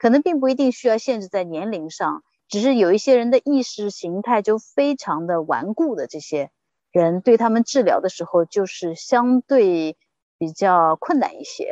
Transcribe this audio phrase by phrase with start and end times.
[0.00, 6.50] 可能并不一定需要限制在年龄上，只是有一些人的意识形态就非常的顽固的这些
[6.90, 9.98] 人，对他们治疗的时候就是相对
[10.38, 11.70] 比较困难一些。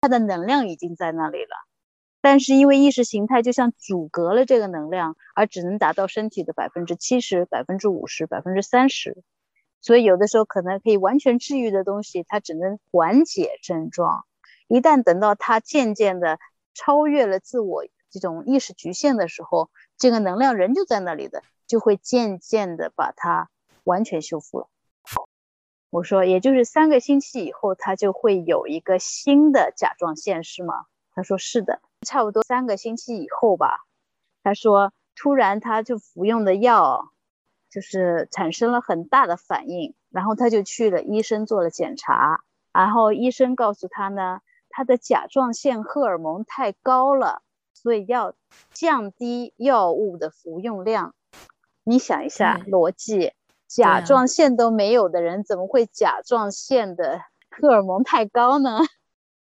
[0.00, 1.68] 他的能量已经在那里了，
[2.22, 9.22] 但是因为意识形态就像阻隔了这个能量，而只能达到身体的百分之七十、百分之五十、百分之三十，
[9.82, 14.24] 所以有的时候可能可以完全治愈的东西，它只能缓解症状。
[14.68, 16.38] 一旦等到它渐渐的。
[16.78, 23.50] 超越了自我这种意识局限的时候，这个能量仍旧在那里的，就会渐渐的把它
[23.82, 24.68] 完全修复了。
[25.90, 30.84] 我说，也就是三个星期以后，他就会有一个新的甲状腺，是吗？
[31.14, 33.80] 他说是的，差不多三个星期以后吧。
[34.44, 37.10] 他说，突然他就服用的药，
[37.70, 44.40] 就是产生了很大的反应，然后他就去了医生做了检查，然后医生告诉他呢。
[44.78, 47.42] 他的甲状腺荷尔蒙太高了，
[47.74, 48.34] 所以要
[48.72, 51.16] 降低药物的服用量。
[51.82, 53.32] 你想一下逻辑，
[53.66, 58.78] 甲状腺都没有的人，怎么会甲状腺的荷尔蒙太高呢？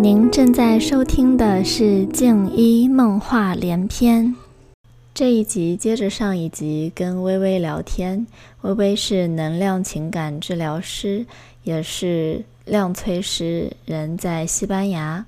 [0.03, 4.27] 您正在收听的是《静一梦话连篇》
[5.15, 8.27] 这一集，接着上一集跟微微聊天。
[8.63, 11.25] 微微是能量情感治疗师，
[11.63, 15.25] 也是量催师，人在西班牙。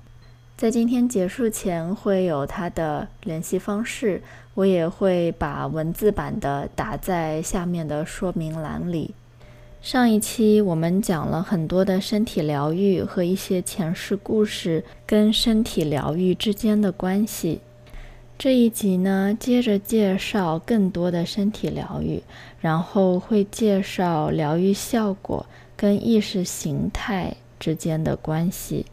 [0.57, 4.21] 在今天结束前会有他的联系方式，
[4.55, 9.13] 我也会把文字版的打在下面的说明栏里。
[9.85, 17.61] 上一期我们讲了很多的身体疗愈和一些前世故事跟身体疗愈之间的关系。
[18.35, 22.23] 这一集呢，接着介绍更多的身体疗愈，
[22.59, 25.45] 然后会介绍疗愈效果
[25.77, 28.87] 跟意识形态之间的关系，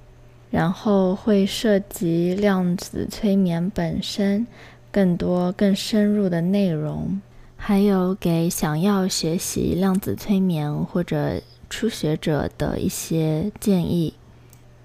[0.51, 4.47] 然后会涉及量子催眠本身
[4.91, 7.19] 更多更深入的内容。
[7.65, 11.41] 还有给想要学习量子催眠或者
[11.71, 14.15] 初学者的一些建议。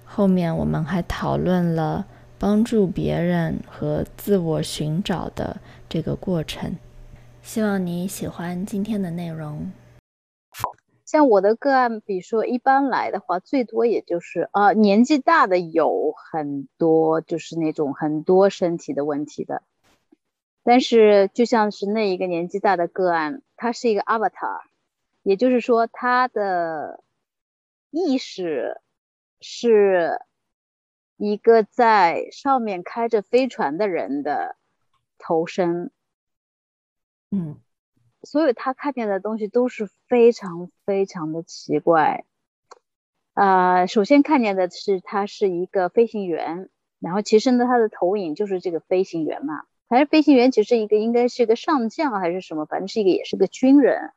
[0.04, 2.06] 后面我们还讨论了
[2.38, 5.56] 帮助别人和自我寻找的
[5.88, 6.76] 这个过程。
[7.42, 9.72] 希望你喜欢今天的内容。
[11.04, 19.62] 像我的个案，比如说一般来的话，最多也就是啊，年纪大的有很多，就是那种很多身体的问题的。
[20.70, 24.60] 但是，就像是那一个年纪大的个案，他是一个 avatar，
[25.22, 27.02] 也就是说，他的
[27.90, 28.78] 意识
[29.40, 30.20] 是
[31.16, 34.56] 一个在上面开着飞船的人的
[35.16, 35.90] 头身。
[37.30, 37.58] 嗯，
[38.22, 42.26] 所以他看见的东西都是非常非常的奇怪。
[43.32, 46.68] 啊，首先看见的是他是一个飞行员，
[46.98, 49.64] 然后其实呢，他的投影就是这个飞行员嘛。
[49.88, 54.12] 还是飞行员，其实一个应该是个上将还是什么，反正是一个也是个军人。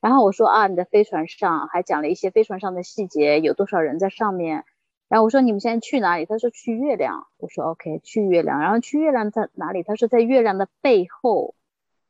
[0.00, 4.64] 然后我说啊，你的飞船上还讲了一些飞船上的细节，有多少人在上面。
[5.08, 6.26] 然后我说你们现在去哪里？
[6.26, 7.26] 他说去月亮。
[7.38, 8.60] 我说 OK，去月亮。
[8.60, 9.82] 然后去月亮在哪里？
[9.82, 11.54] 他说在月亮的背后。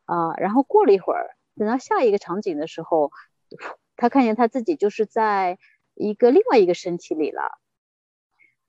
[0.05, 3.13] 啊，然后过了一会儿，等到下一个场景的时候，
[3.97, 5.59] 他看见他自己就是在
[5.95, 7.59] 一个另外一个身体里了。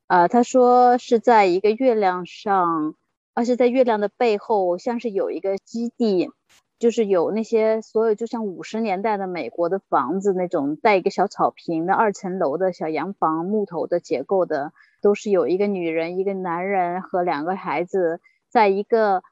[0.08, 2.96] 啊，他说是在一个月亮上。
[3.40, 6.30] 而且在月亮的背后，像是有一个基地，
[6.78, 19.24] 就是有那些所有，就像五十年代的美国的房子那种带一个小草坪的二层楼的小洋房，木头的结构的，都是有一个女人、一个男人和两个孩子，在一个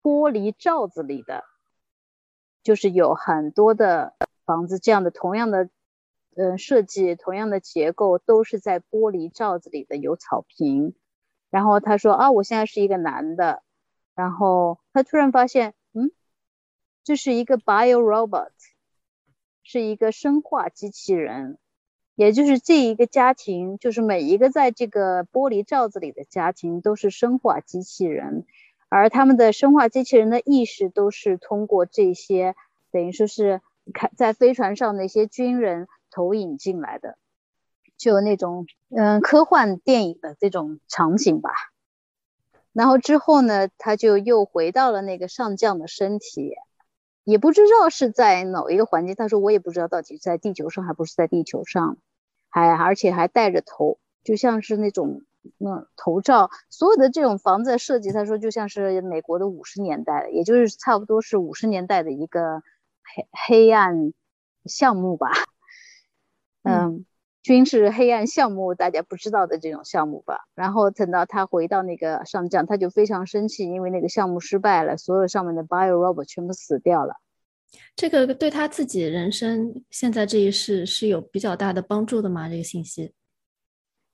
[0.00, 1.42] 玻璃罩子里的，
[2.62, 4.14] 就是有很多的
[4.46, 5.68] 房子这样的同样的，
[6.36, 10.94] 嗯，设计同样的结构，都是在玻璃罩子里的，有草坪。
[11.50, 13.62] 然后他说啊，我现在是一个男的。
[14.14, 16.10] 然后他突然发现，嗯，
[17.04, 18.50] 这是一个 bio robot，
[19.62, 21.58] 是一个生化机器人。
[22.16, 28.44] 也就是这一个家庭，就是每一个在这个玻璃罩子里的家庭都是生化机器人，
[28.90, 32.56] 而他们的生化机器人的意识都是通过这些，
[32.90, 33.62] 等于说是
[33.94, 37.16] 看在飞船上那些军人投影进来的。
[38.00, 41.50] 就那种嗯科幻电影的这种场景吧，
[42.72, 46.54] 然后之后呢，他就又回到了那个上将的身体，
[47.24, 49.14] 也不知道是在哪一个环境。
[49.14, 51.98] 他说我也不知道到底在地球上还不是在地球上，
[52.48, 55.20] 还而且还戴着头，就像是那种
[55.58, 62.62] 那头罩，所有的这种房子的设计，他说就像是美国的五十年代，也就是差不多是五十年代的一个
[63.04, 64.14] 黑黑暗
[64.64, 65.32] 项目吧。
[66.62, 67.04] 嗯，
[67.42, 70.40] 军事黑暗项目，大家不知道的这种项目吧。
[70.54, 77.14] 然后等到他回到那个上将，他就非常生气，因为那个项目失败了，所有上面的 bio robot 全部死掉了。
[77.94, 82.48] 这个对他自己人生现在这一世是有比较大的帮助的吗？
[82.48, 83.14] 这个信息？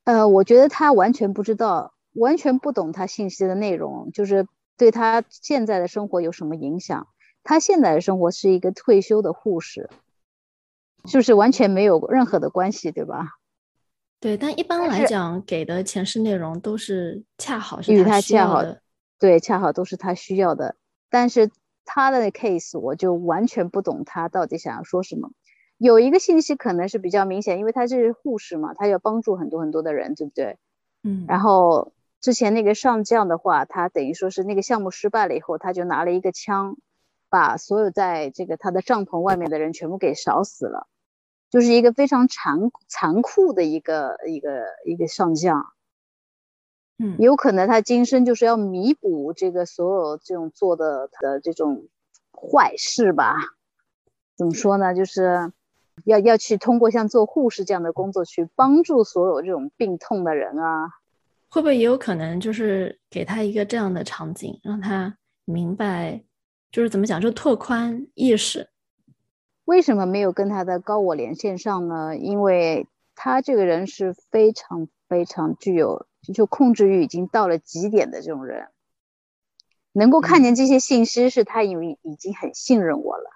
[0.05, 4.47] 呃，我觉得他完全不知道，完全不懂他信息的内容，就是
[4.77, 7.09] 对他现在的生活有什么影响？
[7.43, 9.89] 他现在的生活是一个退休的护士。
[11.07, 13.39] 是不是完全没有任何的关系，对吧？
[14.19, 18.81] 对，但一般来讲，给的前世内容都是恰好是他需要的，
[19.19, 20.77] 对，恰好都是他需要的。
[21.11, 21.51] 但是
[21.85, 25.31] 他的 case 我就完全不懂，他到底想要说什么。
[25.77, 30.57] 有一个信息可能是比较明显，因为他是护士嘛，他要帮助很多很多的人，对不对？
[31.03, 31.27] 嗯。
[31.29, 31.93] 然后
[32.23, 36.79] 之前那个上将的话，他等于说是那个项目失败了以后，他就拿了一个枪，
[37.29, 40.89] 把所有在这个他的帐篷外面的人全部给烧死了。
[41.51, 45.65] 就是一个非常残残酷的一个一个一个上将，
[46.99, 51.87] 嗯，有可能他今生就是要弥补这个所有这种做的的这种
[52.33, 53.37] 坏事吧？
[54.37, 54.95] 怎么说呢？
[54.95, 55.53] 就是
[56.05, 60.91] 要要去通过像做护士这样的工作去帮助所有这种病痛的人啊？
[61.49, 66.23] 会不会也有可能就是给他一个这样的场景，让他明白，
[66.71, 68.69] 就是怎么讲，就拓宽意识。
[69.67, 72.17] 为什么没有跟他的高我连线上呢？
[72.17, 72.87] 因为
[73.17, 78.69] 他这个人是非常非常具有就控制欲已经到了极点的这种人，
[79.93, 83.29] 能够看见这些信息，是他因为已经很信任我了。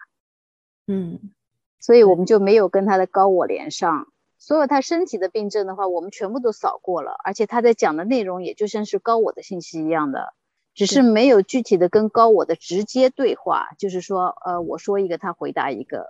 [0.86, 1.32] 嗯，
[1.80, 4.06] 所以我们就没有跟他的高我连上。
[4.38, 10.32] 所有他身体的病症的话，我们全部都扫过了，而且他在讲的内容也就像是高我的信息一样的，
[10.74, 16.06] 只是没有具体的跟高我的直接对话，就是说，呃，我说一个，他回答一个。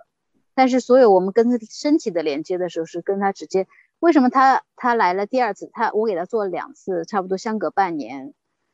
[0.53, 3.67] 但是，所有我们跟他身体的连接的时候，是跟他直接。
[3.99, 5.69] 为什么他他来了第二次？
[5.73, 8.33] 他我给他做了两次，差不多相隔半年，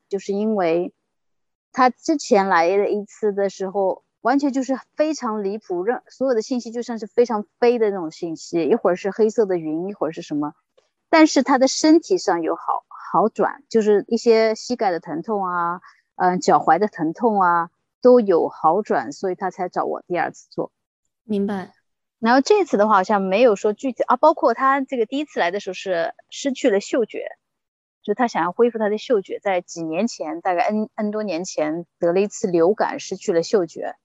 [0.09, 0.93] 就是因为
[1.71, 10.53] 他之前来了一次的时候，完全就是非常离谱，让所有的信息就像是非常飞的那种信息，一会儿是黑色的云，一会儿是什么。
[11.09, 15.81] 但是他的身体上有好好转，就是一些膝盖的疼痛啊，
[16.15, 17.69] 嗯，脚踝的疼痛啊
[18.01, 20.71] 都有好转，所以他才找我第二次做。
[21.27, 21.73] 明白，
[22.19, 27.27] 然后这次的话好像没有说具体啊，包括他这个第一次来的时候是失去了嗅觉，
[28.01, 33.95] 就他想要恢复他的嗅觉，在几年前，大概 n n 多年前得了一次流感，失去了嗅觉。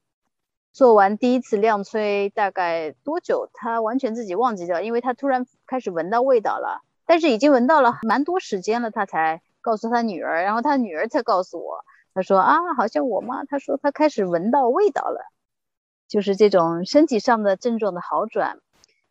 [0.73, 11.85] 做完第一次亮吹大概多久，他完全自己忘记掉，因为他突然开始闻到味道了，但是已经闻到了蛮多时间了，他才告诉他女儿，然后他女儿才告诉我，
[12.15, 15.31] 他说啊，好像我妈，他说他开始闻到味道了。
[16.13, 18.59] 就是这种身体上的症状的好转，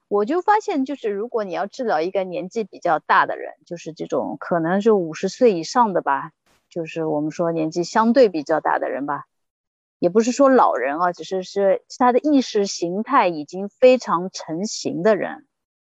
[0.08, 6.32] 我就发现，就是如果你要治疗一个年纪比较大的人，就是这种可能是五十岁以上的吧，
[6.70, 9.26] 就是我们说年纪相对比较大的人吧，
[9.98, 15.48] 也不是说老人啊，只是是他的意识形态已经非常成型的人，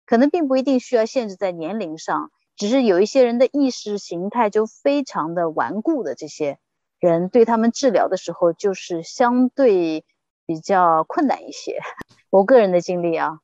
[0.06, 6.60] 可能并不一定需要限制在年龄上，只是有一些人的意识形态就非常的顽固的这些
[7.00, 10.04] 人，对他们治疗的时候就是相对。
[10.50, 11.78] 比较困难一些，
[12.28, 13.38] 我个人的经历啊，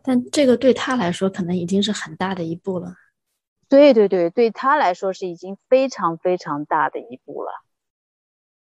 [0.00, 2.94] 但这个对他来说可能已经是很大的一步了。
[3.68, 7.50] 对对对，对他来说是已经非常非常大的一步了。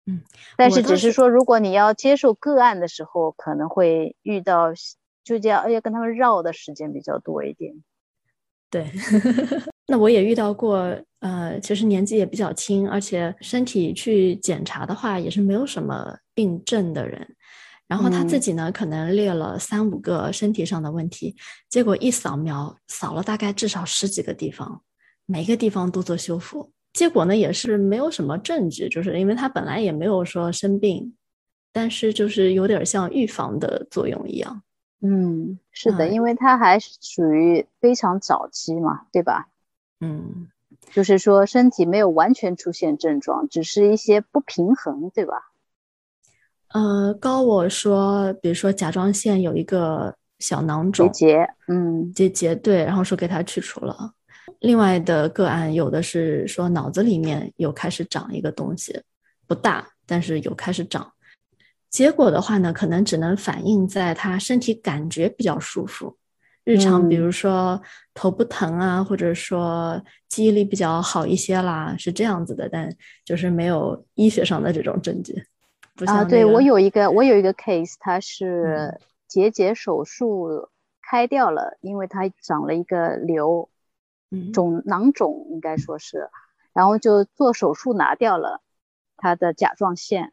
[0.06, 0.22] 嗯，
[0.56, 4.68] 但是只是说，如果你要接受个案的时候，可能会遇到
[5.22, 7.74] 就叫要跟他们绕的时间比较多一点。
[8.70, 8.90] 对，
[9.86, 16.18] 那我也遇到过，呃，其实年纪也比较轻，而且身体去检查的话也是没有什么。
[16.36, 17.34] 病症的人，
[17.88, 21.34] 然后他自己呢，可能列了三五个身体上的问题，
[21.70, 24.82] 结果一扫描，扫了大概至少十几个地方，
[25.24, 31.16] 每个地方都做修复，结果呢也是没有什么证据，就是因为他本来也没有说生病，
[31.72, 34.62] 但是就是有点像预防的作用一样。
[35.00, 39.48] 嗯，是的，因为他还属于非常早期嘛，对吧？
[40.00, 40.48] 嗯，
[40.92, 45.52] 就是说身体没有完全出现症状，只是一些不平衡，对吧？
[46.76, 54.12] 呃，高我说，比如说甲状腺有一个小囊肿结节，嗯，结节对，然后说给他去除了。
[54.60, 59.00] 另外的个案有的是说脑子里面有开始长一个东西，
[59.46, 61.10] 不大，但是有开始长。
[61.88, 66.14] 结果的话呢，可能只能反映在他身体感觉比较舒服，
[66.64, 67.80] 日常，比如说
[68.12, 75.42] 头不疼啊，或者说记忆力比较好一些啦，是这样子的，但就是没有医学上的这种证据。
[76.04, 80.68] 啊，对我有一个，我有一个 case，他是结节手术
[81.00, 83.70] 开掉了，因为他长了一个瘤，
[84.52, 86.28] 肿囊肿应该说是，
[86.74, 88.60] 然后就做手术拿掉了
[89.16, 90.32] 他的甲状腺。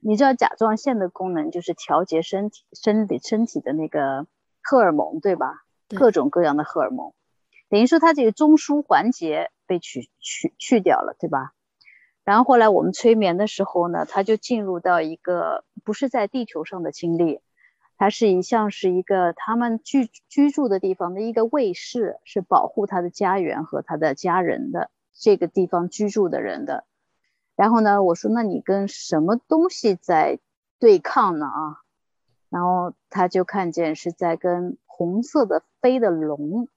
[0.00, 4.26] 你知道甲状腺的功能就是调节身体、身体、身体的那个
[4.62, 5.64] 荷尔蒙，对吧？
[5.94, 7.12] 各种各样的荷尔蒙，
[7.68, 11.52] 等于说它这个中枢环节被取取去掉了，对吧？
[12.24, 17.40] 然后后来我们催眠的时候呢，他就进入到一个不是在地球上的经历，
[17.98, 26.84] 他是一像是一个他们居居住的地方的一个卫士，是保护他的家园和他的家人的这个地方居住的人的。
[27.56, 30.38] 然后呢，我说那你跟什么东西在
[30.78, 31.78] 对抗呢啊？
[32.48, 36.68] 然后他就看见是在跟红色的飞的龙。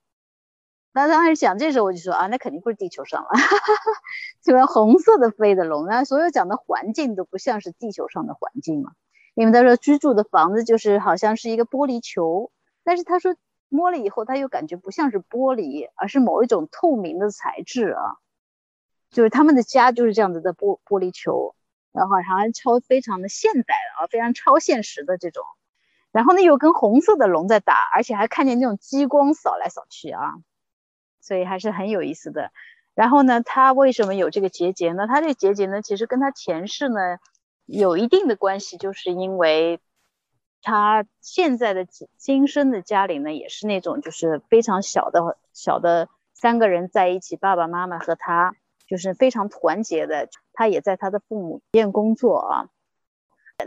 [0.95, 3.29] 那当时讲这时候我就说啊，那肯定不是地球上了，
[4.41, 5.85] 这个红色的飞的龙。
[5.87, 8.93] 那所有讲的环境都不像是地球上的环境嘛，
[9.33, 12.49] 因为他说居住的房子就是好像是一个玻璃球，
[12.85, 13.35] 但是他说
[13.67, 18.15] 摸了以后他又感觉不像是玻璃，而是某一种透明的材质啊。
[19.11, 21.55] 就是他们的家就是这样子的玻玻璃球，
[21.91, 25.43] 然后好像超非常的现代啊，非常超现实的这种，
[26.13, 30.35] 然后呢又跟红色的龙在打，而且还看见那种激光扫来扫去啊，
[31.25, 32.51] 所以还是很有意思的。
[32.93, 35.07] 然后呢，他为什么有这个结节呢？
[35.07, 37.17] 他这个结节呢，其实跟他前世呢
[37.65, 39.79] 有一定的关系，就是因为
[40.61, 41.85] 他现在的
[42.17, 48.55] 今生的家里呢也是那种就是非常小的小的三个人在一起，爸爸妈妈和他。
[48.87, 52.69] 就是非常团结的，他也在他的父母店工作啊。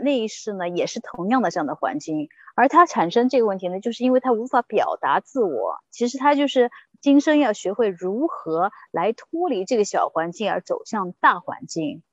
[0.01, 5.79] 那一世呢，也是同样的这样的环境，而他产生这个问题呢，就是因为他无法表达自我。
[5.91, 12.03] 其实他就是今生要学会如何来脱离这个小环境，而走向大环境，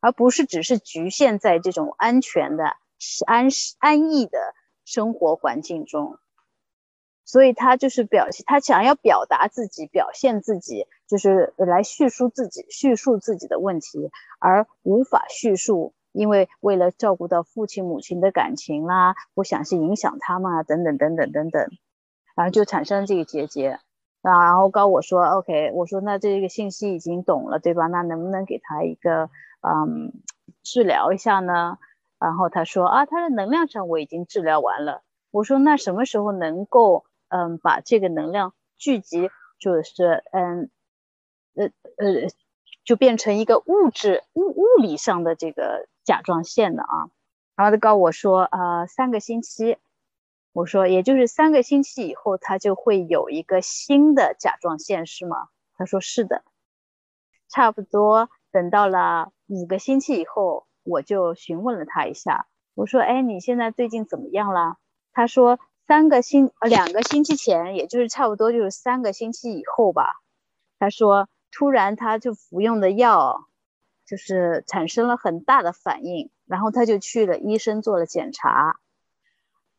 [0.00, 2.76] 而不是只是局限在这种安全的、
[3.26, 4.38] 安安逸的
[4.84, 6.18] 生活环境中。
[7.24, 21.70] 所以他就是表现，他想要表达自己，表现自己，就是来叙述自己，叙述自己的问题，而无法叙述，因为为了照顾到父亲母亲的感情啦，不想去影响他们啊，等等等等等等，
[22.34, 23.78] 然后就产生这个结节。
[24.22, 27.86] 啊然后告我说，OK，我说那这个信息已经懂了，对吧？
[27.88, 30.12] 那能不能给他一个嗯
[30.62, 31.78] 治疗一下呢？
[32.18, 35.02] 然后他说啊，他的能量上我已经治疗完了。
[35.30, 37.04] 我说那什么时候能够？
[37.34, 40.68] 嗯，把这个能量聚集，就是嗯，
[41.54, 41.64] 呃
[41.96, 42.28] 呃，
[42.84, 47.08] 就变成一个物质物物理上的这个甲状腺的啊。
[47.56, 49.78] 然后他告我说，呃，三个星期，
[50.52, 55.48] 我说也就是三个星期以后，他就会有一个新的甲状腺，是吗？
[55.76, 56.44] 他说是的，
[57.48, 64.76] 差不多等到了五个星期以后，我就询问了他一下，我说，哎，你现在最近怎么样了？
[65.12, 65.58] 他说。
[65.84, 70.22] 三个星呃两个星期前，也就是差不多就是三个星期以后吧。
[70.78, 73.48] 他说，突然他就服用的药，
[74.06, 78.76] 就是产生了很大的反应，然后他就去了医生做了检查，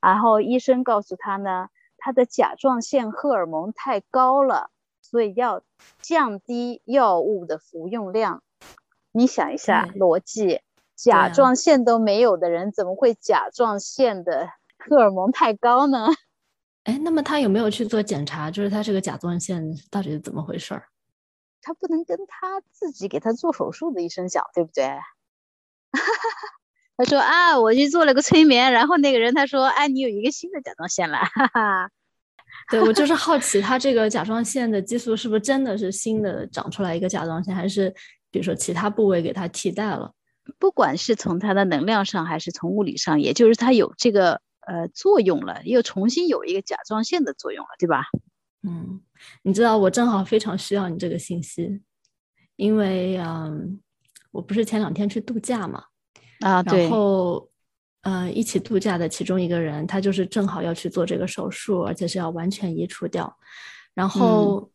[0.03, 4.69] 然后医生告诉他呢，他的甲状腺荷尔蒙太高了，
[5.01, 5.63] 所以要
[6.01, 8.43] 降低药物的服用量。
[9.13, 10.61] 你想一下逻辑，
[10.95, 14.49] 甲状腺都没有的人，怎么会甲状腺的？
[14.77, 16.07] 荷尔蒙太高呢？
[16.83, 18.51] 哎，那么他有没有去做检查？
[18.51, 20.89] 就是他这个甲状腺到底是怎么回事儿？
[21.61, 24.99] 他不能跟他自己给他做手术的医生讲，对不对？
[26.97, 31.17] 他说啊，我去做了个催眠，然后那个人他说，哎，你有一个新的甲状腺了。
[31.17, 31.89] 哈哈。
[32.71, 37.93] 对我就是好奇，他这个甲状腺的激素是不是真的是新的长出来一个甲状腺，还是
[38.31, 40.11] 比如说其他部位给他替代了？
[40.59, 44.41] 不管是从他的能量上，还是从物理上，也就是它有这个。
[44.65, 48.05] 呃，作用了，又重新有一个甲状腺的作用了，对吧？
[48.65, 49.01] 嗯，
[49.41, 51.81] 你知道我正好非常需要你这个信息，
[52.55, 53.81] 因为嗯，
[54.31, 55.83] 我不是前两天去度假嘛，
[56.43, 57.49] 啊，然后
[58.01, 63.33] 呃，一起度假的其中一个人，他就是正好要去做这个手术，而且是要完全移除掉。
[63.93, 64.69] 然后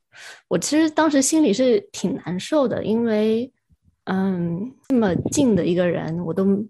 [0.48, 3.52] 我其实当时心里是挺难受的，因为
[4.04, 6.66] 嗯，这么近的一个人，我都。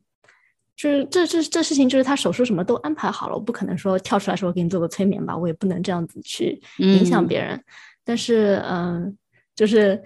[0.81, 7.61] 就是这这这事情，就是他手术什么都安排好了，我不可能说跳出来说我给你做个催眠吧，我也不能这样子去影响别人。
[8.05, 9.19] 但是，嗯，
[9.57, 10.01] 就是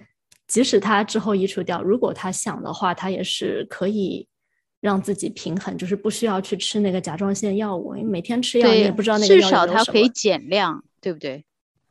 [0.47, 4.27] 即使他之后移除掉，如果他想的话，他也是可以
[4.83, 11.45] 让自己平衡，就是不需要去吃那个甲状腺药物，因为每天吃药你也不知道那个药至少它可以减量，对不对？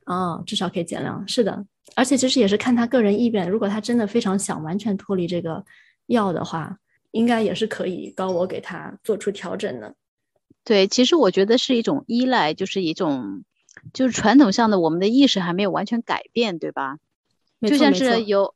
[0.05, 1.65] 哦，至少可以减量，是的。
[1.95, 5.63] 而且其实也是看他个人意愿，如果他真的非常想完全脱离这个
[6.07, 6.77] 药的话，
[7.11, 9.95] 应该也是可以高我给他做出调整的。
[10.65, 13.45] 对，其实我觉得是一种依赖，就是一种，
[13.93, 16.97] 就是传统上的我们的意识还没有完全改变，对吧？
[17.61, 18.53] 就像是有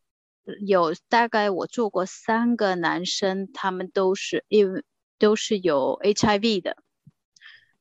[0.65, 4.83] 有大概我做过三个男生，他们都是因为
[5.17, 6.77] 都是有 HIV 的，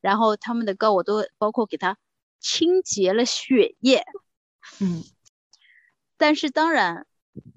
[0.01, 1.99] 然后他们的膏我都包括给他
[2.41, 4.05] 清洁了血液，
[4.81, 5.05] 嗯。
[6.17, 7.09] 但是当然，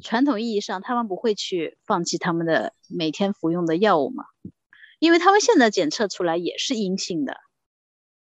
[0.02, 4.26] 传统意义上，他们不会去放弃他们的每天服用的药物嘛，
[4.98, 7.38] 因为他们现在检测出来也是阴性的，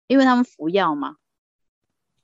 [0.05, 1.15] 因为他们服药嘛。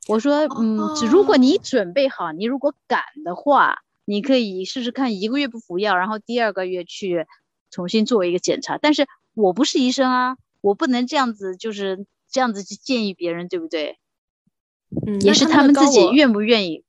[0.08, 0.78] 我说，嗯，
[1.10, 7.26] 如果你准备好，你如果敢的话，你可以试试看一个月不服药，然后第二个月去
[7.70, 8.78] 重新做一个检查。
[8.78, 13.98] 但是我不是医生啊，我不能这样子，就是这样子去建议别人，对不对？
[15.06, 16.84] 嗯，也是他们自己愿不愿意。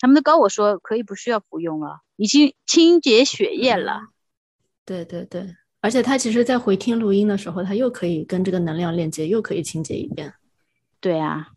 [0.00, 4.08] 他们都告我说可以不需要服用了，已经清洁血液了。
[4.84, 10.34] 对对对，而且他其实，在回听录音的时候，他又可以跟这个能量链接，又可以清洁一遍。
[11.00, 11.53] 对啊，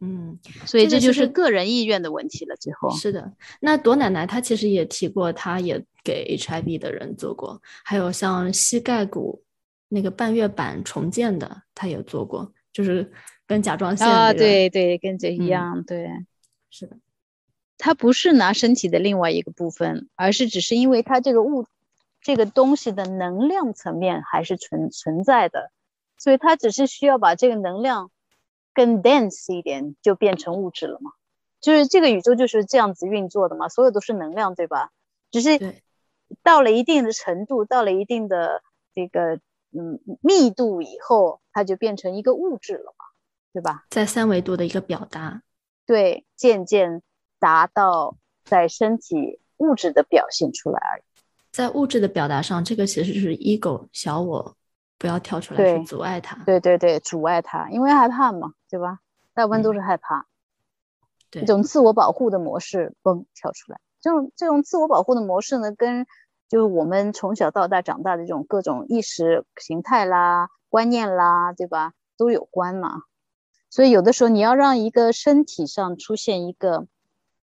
[0.00, 2.56] 嗯，所以这就是个人意愿的问题了。
[2.56, 9.42] 最后是的，那朵奶奶她其实也提过，她也给 HIV 的人做过，还有像膝盖骨
[9.88, 13.10] 那个半月板重建的，她也做过，就是
[13.46, 16.08] 跟甲状腺啊，对对，跟这一样，对，
[16.70, 16.96] 是的。
[17.78, 21.66] 它不是拿身体的另外一个部分，而是只是因为它这个物，
[22.22, 25.70] 这个东西的能量层面还是存存在的，
[26.16, 28.10] 所以它只是需要把这个能量
[28.76, 31.10] 更 dense 一点，就变成物质了嘛。
[31.60, 34.92] 就是这个宇宙就是这样子运作的嘛，所有都是能量，对吧？
[35.32, 35.58] 只是
[36.44, 38.62] 到了一定的程度，到了一定的
[38.94, 39.40] 这个
[39.72, 43.04] 嗯密度以后，它就变成一个物质了嘛，
[43.52, 43.86] 对吧？
[43.90, 45.42] 在三维度的一个表达，
[45.86, 47.02] 对，渐渐。
[47.38, 51.02] 达到在身体物质的表现出来而已，
[51.52, 54.56] 在物质的表达上，这个其实是 ego 小我
[54.98, 56.36] 不要跳出来去阻碍它。
[56.44, 59.00] 对对对，阻碍它，因为害怕嘛，对吧？
[59.34, 60.26] 大部分都是害怕，
[61.30, 63.80] 对一种自我保护的模式，嘣跳出来。
[64.00, 66.06] 这种这种自我保护的模式呢，跟
[66.48, 73.02] 就是我们从小到大长大的这种各种意识形态啦、观念啦，对吧，都有关嘛。
[73.70, 76.86] 所以有的时候你要让一个身体上出现一个。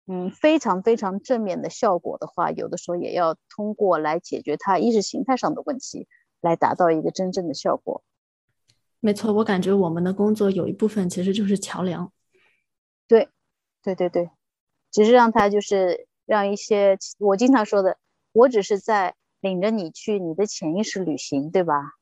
[0.07, 6.07] 嗯，非常非常正面的效果的话，有的时候也要通过来解决它意识形态上的问题，
[6.41, 8.03] 来达到一个真正的效果。
[8.99, 12.11] 没错，我感觉我们的工作有一部分其实就是桥梁。
[13.07, 13.29] 对，
[13.81, 14.29] 对对对，
[14.91, 17.97] 只是让他就是让一些我经常说的，
[18.33, 21.93] 我只是在领着你去你的潜意识旅行，对吧？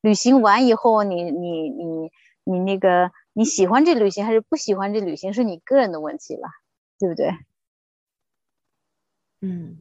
[0.00, 2.10] 旅行完以后，你你你
[2.44, 6.48] 你那个你喜欢这旅行还是不喜欢这旅行，是你个人的问题了。
[7.00, 7.30] 对不对？
[9.40, 9.78] 嗯，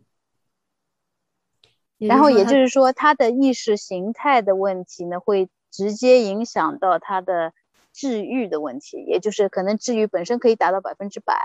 [2.00, 7.52] 然后也就是说，他的意识形态的问题呢，会直接影响到他的
[7.92, 11.36] 治愈的问题，也就是可能治愈本身可以达到百分之百，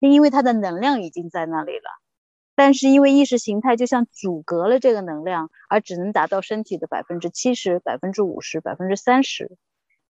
[0.00, 2.00] 因为他的能量已经在那里了。
[2.54, 9.56] 但是因为意识形态就像阻隔了这个能量，而只能达到身体的百分之七十、百分之五十、百分之三十，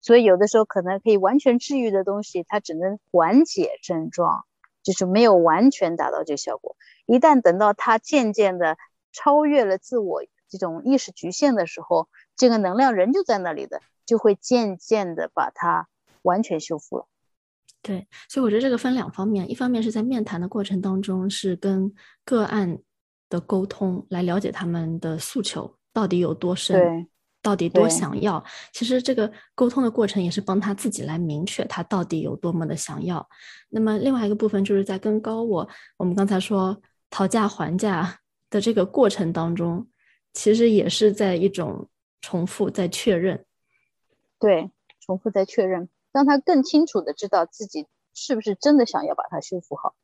[0.00, 4.44] 所以有的时候可能可以完全治愈的东西，它只能缓解症状。
[4.84, 6.74] 就是没有完全达到这个效果。
[7.04, 8.78] 一旦等到它渐渐的
[9.18, 15.88] 超越了自我这种意识局限的时候，这个能量人就在那里的，就会渐渐的把它
[16.22, 17.06] 完全修复了。
[17.82, 21.92] 对，所以我觉得这个分两方面，一方面是在面谈的过程当中，是跟
[22.24, 22.78] 个案
[23.28, 26.78] 的沟通，来了解他们的诉求到底有多深。
[26.78, 27.06] 对。
[27.40, 28.44] 到底多想要？
[28.72, 33.26] 其实这个沟通的过程也是帮他自己来明确他到底有多么的想要。
[33.70, 36.76] 那么另外一个部分就是在跟高我，我们刚才说
[37.08, 38.18] 讨价还价
[38.50, 39.88] 的这个过程当中，
[40.32, 41.88] 其实也是在一种
[42.20, 43.44] 重复在确认。
[44.38, 49.94] 对，重复在确认，让他更清楚的知道自己是不是真的想要把它修复好。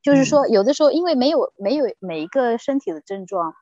[0.00, 3.54] 就是说，有的时候因为没有没有每一个身体的症状。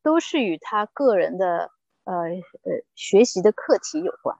[0.00, 1.70] 都是与他个人的
[2.04, 4.38] 呃呃学习的课题有关，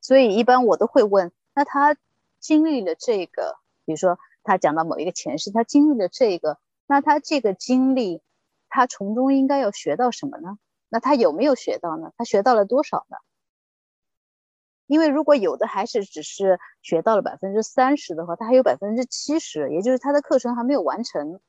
[0.00, 1.96] 所以一般我都会问：那他
[2.38, 8.22] 经历了这个，比如说他讲到某一个前世，他经历了这个，那他这个经历，
[8.68, 10.58] 他从中应该要学到什么呢？
[10.88, 12.12] 那他有没有学到呢？
[12.16, 13.16] 他学到了多少呢？
[14.86, 21.40] 因为如果有的还是只是学到了百分之三十的话，他还有百分之七十，也就是他的课程还没有完成。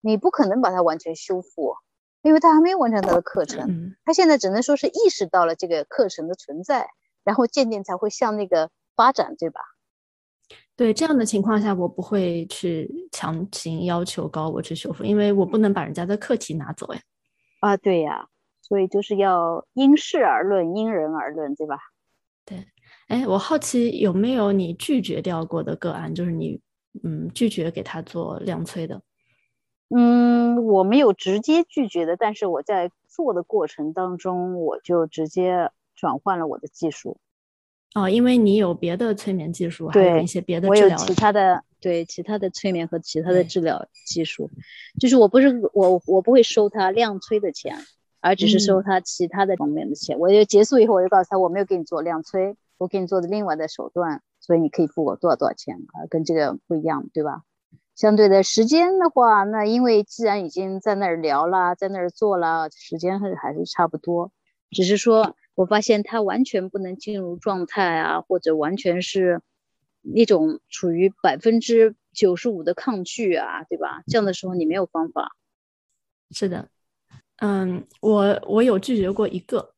[0.00, 1.76] 你不可能把它完全修复，
[2.22, 3.94] 因为他还没有完成他的课程。
[4.02, 6.88] 他现在只能说是意识到了这个课程的存在，
[7.22, 9.60] 然后渐渐才会向那个发展，对吧？
[10.80, 17.00] 对这样的情况下，我不会去强行要求高我去修复，因为我不能把人家的课题拿走呀。
[17.60, 18.28] 啊，对呀，
[18.62, 21.76] 所以就是要因事而论，因人而论，对吧？
[22.46, 22.64] 对，
[23.08, 26.58] 哎，我好奇有没有你拒绝掉过的个案，就是你
[27.04, 29.02] 嗯拒绝给他做量催的。
[29.94, 37.18] 嗯，我没有直接拒绝的，但是我在做的过程当中，我就直接转换了我的技术。
[37.94, 44.48] 哦，因为你有别的催眠技术，还有一些别的治疗，我有其他的对其他的催眠和其他的治疗技术，
[45.00, 47.76] 就是我不是我我不会收他量催的钱，
[48.20, 50.16] 而只是收他其他的方面的钱。
[50.20, 57.42] 我就结束以后，我就告诉他，我没有给你做量催，我给你做的另外的手段，所以你可以付我多少多少钱啊，跟这个不一样，对吧？
[57.96, 64.30] 相对的时间的话，那因为既然已经在那儿聊了，在那儿做了，时间还还是差不多，
[64.70, 65.34] 只是说。
[65.60, 69.42] 我发现他完全不能进入状态啊，或者完全是
[70.00, 74.02] 那种处于百分之九十五的抗拒啊，对吧？
[74.06, 75.36] 这样的时候你没有方法。
[76.30, 76.66] 是的，
[77.42, 79.74] 嗯，我我有拒绝过一个，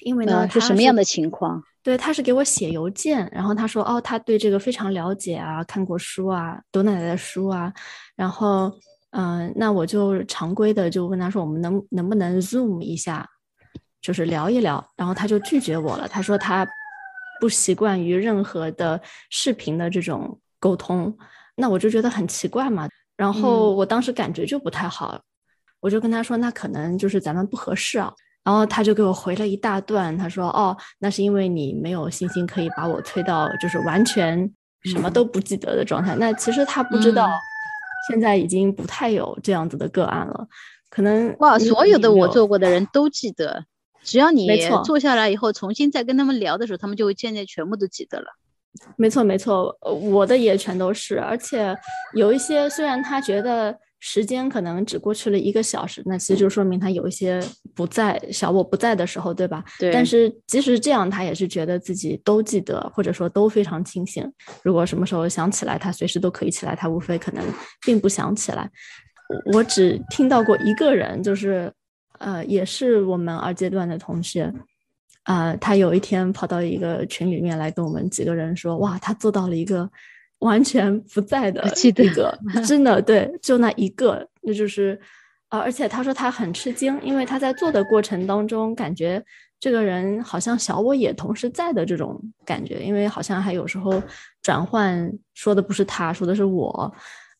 [0.00, 1.64] 因为呢，是什么样的情况？
[1.82, 7.72] 对，他是给我写邮件，然后他说，哦，他对这个非常了解啊，看过书啊，读奶奶的书啊，
[8.14, 8.70] 然后，
[9.12, 13.26] 嗯，那我就常规的就问他说，我们能能不能 Zoom 一下？
[14.00, 16.06] 就是聊一聊，然后他就拒绝我了。
[16.08, 16.66] 他说他
[17.40, 21.16] 不习惯于任何的视频的这种沟通，
[21.56, 22.88] 那我就觉得很奇怪嘛。
[23.16, 25.20] 然后我当时感觉就不太好，
[25.80, 28.12] 我就跟他说，那可能就是咱们不合适啊。
[28.44, 34.50] 然后他就给我回了一大段，他说哦，那是因为你没有信心可以把我推到就是完全
[34.84, 36.14] 什么都不记得的状态。
[36.16, 37.28] 那其实他不知道，
[38.08, 40.46] 现在已经不太有这样子的个案了，
[40.88, 43.64] 可能哇，所有的我做过的人都记得。
[44.02, 44.48] 只要你
[44.84, 48.26] 坐下来以后，重新再跟他们聊的时候，他们就会渐渐全部都记得了。
[48.96, 51.18] 没错，没错，我的也全都是。
[51.18, 51.76] 而且
[52.14, 57.42] 有一些，虽然他觉得时间可能只过去了一个小时，那其实就说明他有一些
[57.74, 59.64] 不在小我不在的时候，对吧？
[59.80, 59.90] 对。
[59.90, 64.30] 但是即使这样，他也是觉得自己都记得，或者说都非常清醒。
[64.62, 66.76] 如果什么时候想起来，他随时都可以起来。
[66.76, 67.44] 他无非可能
[67.84, 68.70] 并不想起来。
[69.52, 71.72] 我只听到过一个人，就是。
[72.18, 74.52] 呃，也是我们二阶段的同学，
[75.24, 79.88] 啊，他有一天跑到一个群里面来跟我们几个人说，哇，他做到了一个
[80.40, 84.98] 完全不在的一个， 真的对，就那一个，那就是，
[85.48, 89.24] 啊，而且他说他很吃惊，因为他在做的过程当中，感觉
[89.60, 94.02] 这个人好像小我也同时在的这种感觉，因为好像还有时候
[94.42, 96.92] 转换说的不是他，说的是我。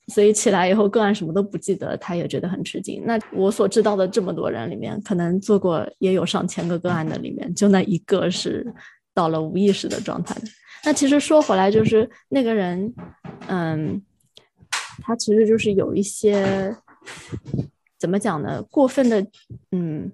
[0.08, 3.02] 所以起来以后个案什么都不记得，他也觉得很吃惊。
[3.04, 8.66] 那我所知道的这么多人里面，可能做过也有上千个个案的里面，就那一个是
[9.12, 10.42] 到了无意识的状态的。
[10.84, 12.94] 那其实说回来，就是那个人，
[13.48, 14.02] 嗯，
[15.02, 16.74] 他其实就是有一些
[17.98, 18.62] 怎么讲呢？
[18.70, 19.26] 过分的，
[19.72, 20.10] 嗯，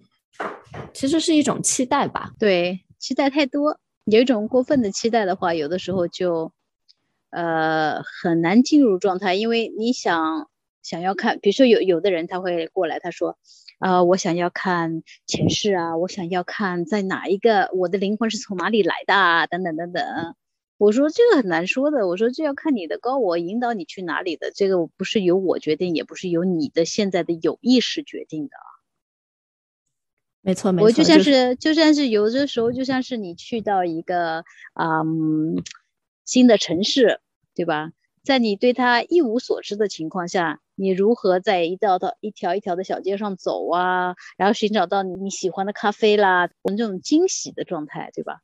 [0.92, 2.33] 其实是一种期待吧。
[2.38, 6.50] 对，期待太多，有一种过分的期待的话，有的时候就。
[7.35, 10.49] 呃，很难进入状态，因为你想
[10.83, 13.37] 想要看，比如说有有的人他会过来，他说，
[13.81, 20.37] 呃，我想要看前世啊，我想要看在哪一个，我的灵魂是从哪里来的啊，等等等等。
[20.79, 28.55] 我说这个很难说的，我说这要看你的高我引导你去哪里的，这个不是由我决定，也不是由你的现在的有意识决定的。
[30.40, 34.44] 没错，没错，我就像是就像是有的时候，就像是你去到一个
[34.75, 35.62] 嗯
[36.25, 37.20] 新的城市。
[37.55, 37.93] 对吧？
[38.25, 44.17] 在你对他一无所知的情况下，你如何在一道道、一条一条的小街上走啊？
[44.38, 48.40] 然后寻找到你喜欢的咖啡啦，我们这种惊喜的状态，对吧？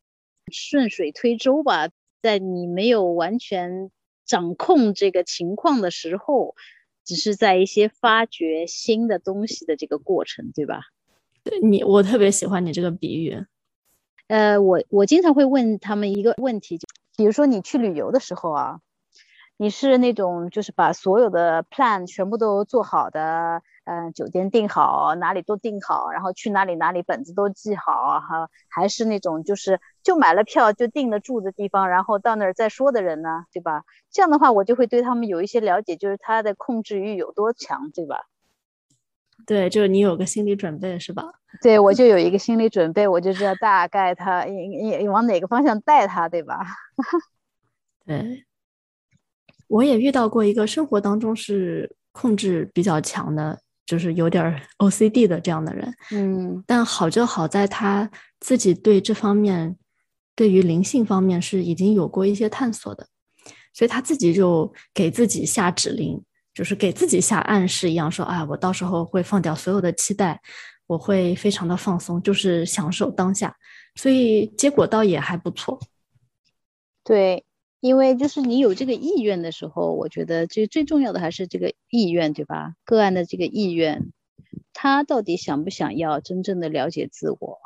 [0.53, 1.89] 顺水推舟吧，
[2.21, 3.91] 在你没有完全
[4.27, 6.55] 掌控这个情况的时候，
[7.03, 10.83] 只是在一些发掘新的东西的这个过程，对吧？
[11.43, 13.47] 对你，我特别喜欢你这个比喻。
[14.29, 18.81] 呃，我我经常会问他们一个问题，就比如说你去旅游的时候啊。
[19.61, 33.85] 你是那种就是把所有的 plan 全部都做好的，嗯，酒店订好，哪里都订好，然后去哪里哪里本子都记好，哈，还是那种就是就买了票就定了住的地方，然后到那儿再说的人呢，对吧？
[34.11, 38.17] 这样的话，我就会对他们有一些了解，就是他的控制欲有多强，对吧？
[39.45, 41.35] 对，就是你有个心理准备是吧？
[41.61, 46.61] 对，我就有一个心理准备，我就知道大概他也往哪个方向带他，对吧？
[48.07, 48.47] 对。
[49.71, 53.57] 我也遇到过一个生活当中是控制比较强的，
[53.87, 59.77] 就是有点 OCD 的这样的人，嗯，但好就好在他自己对这方面
[60.35, 63.07] 对于灵性方面是已经有过一些探索的，
[63.73, 66.21] 所以他自己就给自己下指令，
[66.53, 70.41] 就是给自己下暗示一样，说啊，我到时候会放掉所有的期待，
[70.89, 73.57] 我会非常的放松，就是享受当下，
[73.95, 75.79] 所以结果倒也还不错。
[77.05, 77.45] 对，
[77.81, 82.75] 因为就是你有这个意愿的时候，我觉得最最重要的还是这个意愿，对吧？
[82.85, 84.13] 个案的这个意愿，
[84.73, 87.59] 他到底想不想要真正的了解自我？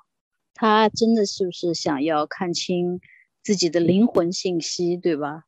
[0.55, 3.01] 他真的是不是想要看清
[3.43, 5.43] 自己的灵魂信息，对吧？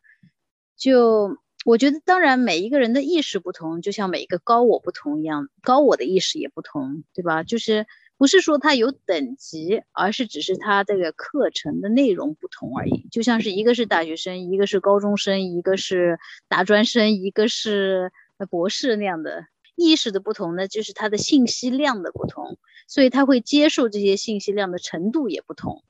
[0.76, 7.44] 就我觉得，当然每一个人的意识不同，就像每一个高我不同一样，高我的意识也不同，对吧？
[7.44, 7.87] 就是
[8.18, 13.07] 不是说他有等级，而是只是他这个课程的内容不同而已。
[13.11, 18.12] 就像是一个是大学生，一个是高中生，一个是大专生，一个是
[18.50, 19.44] 博士那样的。
[19.74, 22.57] 意识的不同呢，就是它的信息量的不同，
[22.88, 25.85] 所以他会接受这些信息量的程度也不同。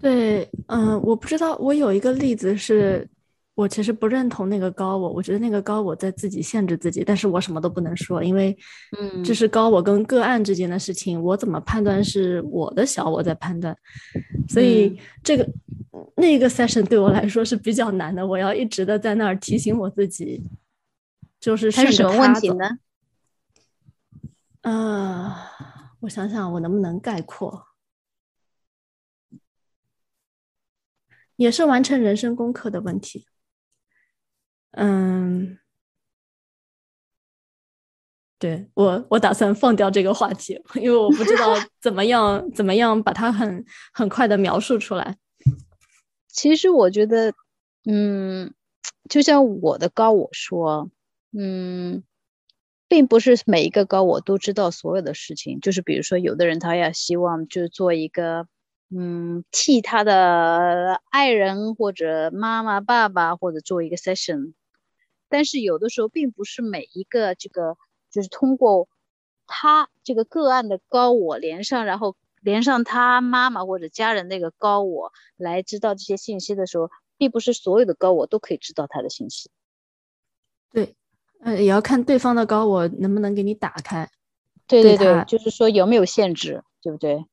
[0.00, 3.08] 对，嗯，我不知道，我有一个例子是，
[3.60, 8.56] 我其实不认同那个高我，我觉得那个高我在自己限制自己，但是我什么都不能说，因为，
[8.98, 13.76] 嗯，这是高我跟个案之间的事情，我怎么判断是我的小我在判断，
[14.48, 15.46] 所以这个
[16.16, 20.42] 那个 session 对我来说是比较难的，我要一直的在那儿提醒我自己。
[21.38, 22.68] 就是是什么问题呢？
[24.60, 25.34] 呃，
[26.00, 27.68] 我想想，我能不能概括？
[31.36, 33.26] 也是完成人生功课的问题。
[34.72, 35.58] 嗯，
[38.38, 45.16] 对我，我打算放掉这个话题，因为我不知道 怎么样，怎么样把它很很快的描述出来。
[46.28, 47.34] 其实我觉得，
[47.90, 48.52] 嗯，
[49.08, 50.90] 就像我的高我说。
[51.32, 52.02] 嗯，
[52.88, 55.60] 并不是每一个高我都知道所有的事情。
[55.60, 58.46] 就是比如说，有的人他要希望就是做一个，
[58.90, 64.54] 嗯，替他的爱人或者妈妈、爸爸或者做一个 session。
[65.30, 67.78] 但是有的时候，并不是每一个这个
[68.10, 68.88] 就是通过
[69.46, 79.50] 他这个个案的高我连上，然后连上他妈妈或者家人那个高我来知道这些信息的时候，并不是所有的高我都可以知道他的信息。
[80.70, 80.94] 对。
[81.42, 84.06] 呃，也要看对方的高我能不能给你打开，
[84.66, 87.24] 对对对，就是说有没有限制，对不对？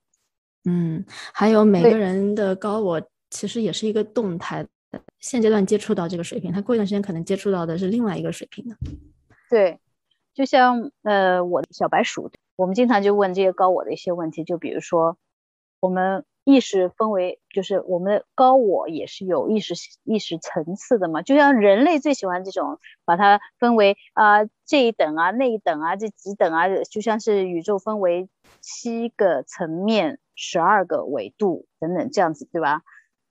[0.64, 4.70] 嗯，还有每个人的高我其实也是一个动态的，
[5.20, 8.76] 现阶段接触到这个水平，他过一段时间可能接触到的是另外一个水平的。
[9.50, 9.80] 对，
[10.34, 15.18] 就像呃，我的小白鼠，我们经常就问这些高我的一些问题，就比如说
[15.80, 16.26] 我们。
[16.50, 19.74] 意识分为，就是我们高我也是有意识
[20.06, 28.30] 意识层次的嘛，就像人类最喜欢这种把它分为啊这一等啊那一等啊这几等啊，就像是宇宙分为
[28.62, 32.82] 七个层面、十二个维度等等这样子，对吧？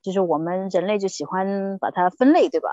[0.07, 2.69] 就是我们人类就喜欢把它分类，对吧？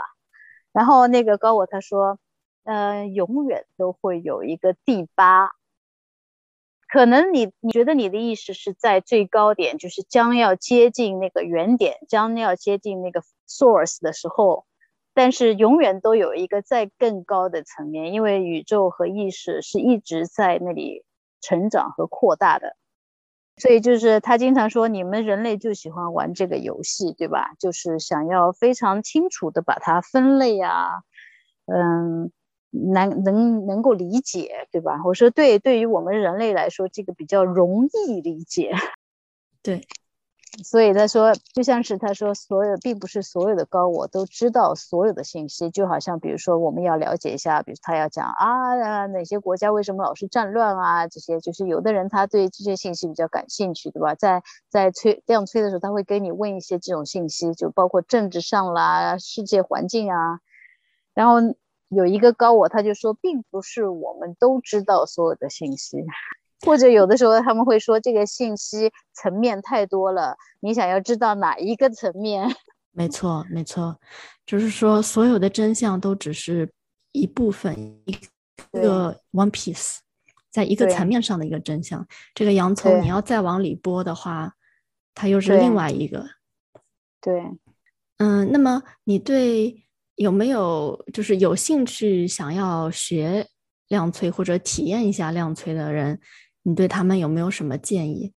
[0.73, 2.21] 然后那个高我他说，
[2.63, 5.51] 呃，永远都会有一个第八。
[6.87, 14.65] 可能你你觉得你的意识是在最高点，就是将要接近那个原点，将要接近那个 source 的时候，
[15.13, 21.05] 但是永远都有一个在更高的层面，因为宇宙和意识是一直在那里
[21.41, 22.77] 成长和扩大的，
[23.59, 27.53] 所以就是他经常说，你们人类就喜欢玩这个游戏，对吧？
[27.59, 31.03] 就是想要非常清楚的把它分类啊，
[31.67, 32.31] 嗯。
[32.77, 35.01] 能能能够理解，对吧？
[35.07, 38.73] 我说对，对于我们人类来说，这个比较容易理解。
[39.63, 39.83] 对，
[40.63, 54.15] 所以他说，就像是他说，所有并不是所有的高我都知道所有的信息，就好像比如说我们要了解一下，比如他要讲啊哪些国家为什么老是战乱啊这些，就是有的人他对这些信息比较感兴趣，对吧？
[54.15, 60.41] 在在催这样催的时候，他会跟你问一些这种信息，就包括政治上啦、世界环境啊，
[61.15, 61.55] 然后。
[61.91, 65.99] 有一个高我，他就说，并不是我们都知道所有的信息，
[66.65, 72.49] 或者有的时候他们会说，这个信息层面太多了，你想要知道哪一个层面？
[72.93, 73.99] 没错，没错，
[74.47, 76.73] 就是说，所有的真相都只是
[77.13, 77.75] 一部分，
[78.07, 78.17] 一
[78.73, 79.99] 个 one piece，
[80.51, 82.07] 在一个层面上的一个真相。
[82.35, 84.55] 这个洋葱你要再往里剥的话，
[85.15, 86.25] 它又是另外一个。
[87.21, 87.43] 对，
[88.19, 89.81] 嗯，那么你对？
[90.17, 93.49] 有没有就是有兴趣想要学
[93.89, 96.21] 量催或者体验一下量催的人，
[96.67, 98.33] 你对他们有没有什么建议？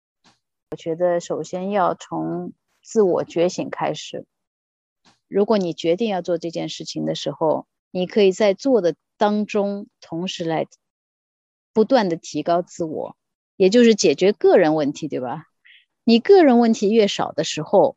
[0.72, 4.26] 我觉得首先要从自我觉醒开始。
[5.28, 10.66] 如果你决定要做这件事情的时候，你可以在做的当中同时来
[11.72, 13.16] 不断的提高自我，
[13.58, 15.46] 也就是解决个人问题，对吧？
[16.04, 17.96] 你个人问题越少的时候，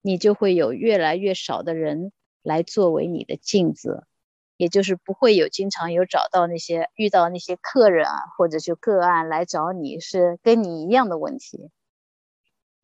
[0.00, 4.06] 你就会有越来越少的人来作为你的镜子，
[4.56, 11.70] 也就是不会有经常有找到那些遇到那些客人啊，或者就个案来找你是跟你一样的问题，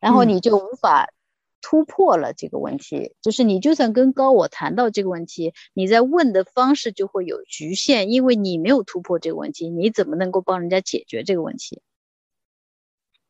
[0.01, 1.13] 然后你就无法
[1.61, 3.15] 突破了这个问题。
[3.23, 11.81] 就是你就算跟高我谈到这个问题，你在问的方式就会有局限，因为你没有突破这个问题，你怎么能够帮人家解决这个问题？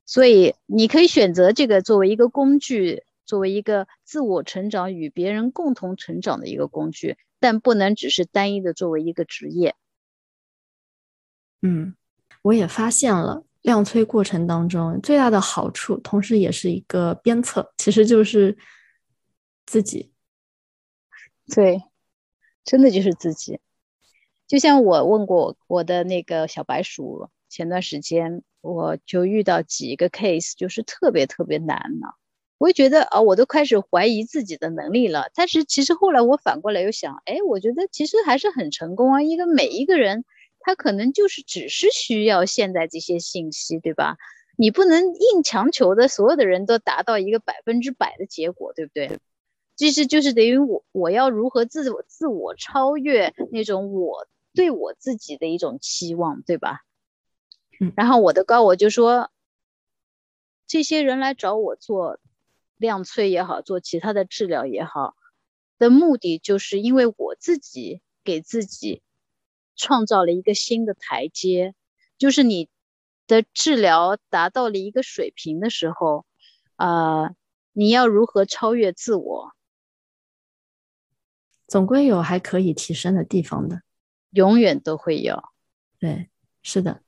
[0.05, 9.75] 所以你可以选择这个作为一个工具，作为一个自我成长与别人共同成长的一个工具，但不能只是单一的作为一个职业。
[11.63, 11.95] 嗯，
[12.43, 18.57] 我也发现了量催过程当中最大的好处，同时也是一个鞭策，其实就是
[19.67, 20.13] 自己。
[21.55, 21.83] 对，
[22.65, 23.61] 真的就是自己。
[24.47, 28.43] 就像我问过我的那个小白鼠，前段时间。
[28.65, 32.07] 我就遇到几个 case，就是特别特别难呢。
[32.63, 35.33] 我就觉得啊，我都开始怀疑自己的能力了。
[35.35, 39.21] 但是其实后来我反过来又想，哎，我觉得其实还是很成功啊。
[39.21, 40.25] 一个每一个人，
[40.61, 44.17] 他可能就是只是需要现在这些信息，对吧？
[44.57, 49.19] 你不能硬强求的所有的人都达到一个百分之百的结果，对不对？
[49.75, 56.83] 其实就是等于我我要如何自我自我超越那种我对我自己的一种期望，对吧？
[57.97, 59.33] 然后我的高我就说，
[60.69, 62.21] 这些人来找我做
[62.83, 65.15] 量催也好，做其他的治疗也好，
[65.79, 69.01] 的目的就是因为我自己给自己
[69.75, 71.75] 创造了一个新的台阶，
[72.19, 72.69] 就是你
[73.27, 76.27] 的治疗达到了一个水平的时候，
[76.77, 77.31] 啊，
[77.73, 79.53] 你要如何超越自我？
[81.69, 83.81] 总归有还可以提升的地方的，
[84.31, 85.43] 永远都会有。
[85.99, 86.29] 对，
[86.63, 87.01] 是的。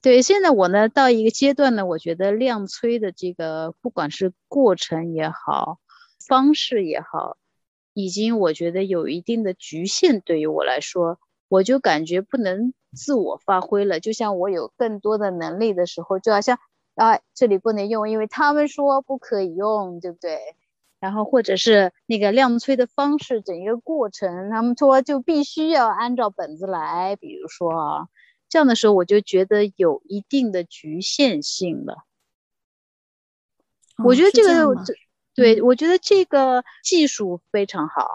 [0.00, 5.78] 对，现在我呢到一个阶段呢，我觉得量催的这个不管是过程也好，
[6.26, 7.36] 方式也好，
[7.92, 10.20] 已经我觉得有一定的局限。
[10.20, 14.00] 对于我来说，我就感觉不能自我发挥了。
[14.00, 16.58] 就像我有更多的能力的时候，就好像
[16.94, 20.38] 啊这里不能用，因为他们说不可以用，对不对？
[21.00, 28.06] 然后或者是那个量催的方式，整一个过程，他们说就必须要按照本子来，比如说啊。
[28.52, 32.04] 这样的时候，我就觉得有一定的局限性了。
[34.04, 34.74] 我觉得这个，
[35.34, 38.06] 对我觉得这个技术非常好。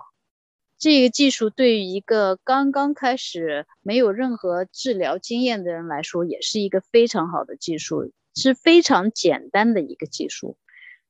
[0.77, 10.55] 这个技术对于一个刚刚开始没有任何治疗经验的人来说，也是一个非常好的技术，是非常简单的一个技术。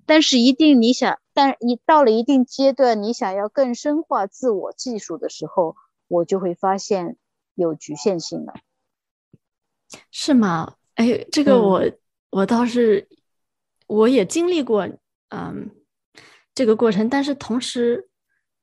[0.06, 5.76] 但是，一定你想，但你到了一定阶段，你想要更深化自我技术的时候，
[6.08, 7.18] 我就会发现
[7.56, 8.54] 有局限性了。
[10.12, 10.76] 是吗？
[10.96, 11.84] 哎，这个我
[12.32, 13.08] 我倒是
[13.86, 14.90] 我也经历过，
[15.30, 15.70] 嗯，
[16.56, 17.08] 这个过程。
[17.08, 18.10] 但是同时，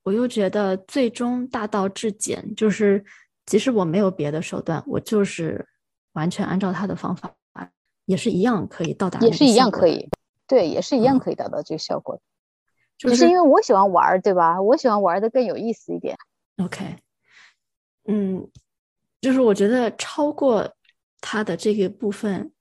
[0.02, 3.04] 我又觉得最终大道至简，就是
[3.46, 5.66] 即使我没有别的手段，我就是
[6.12, 7.32] 完全按照他的方法，
[8.04, 10.10] 也是一样可以到达，也是一样可以，
[10.48, 12.20] 对，也是一样可以达到这个效果。
[12.98, 14.60] 就是因为我喜欢玩，对吧？
[14.60, 16.16] 我喜欢玩的更有意思一点。
[16.58, 16.96] OK，
[18.06, 18.50] 嗯，
[19.20, 20.74] 就是我觉得超过。
[21.26, 22.52] 它的这个部分，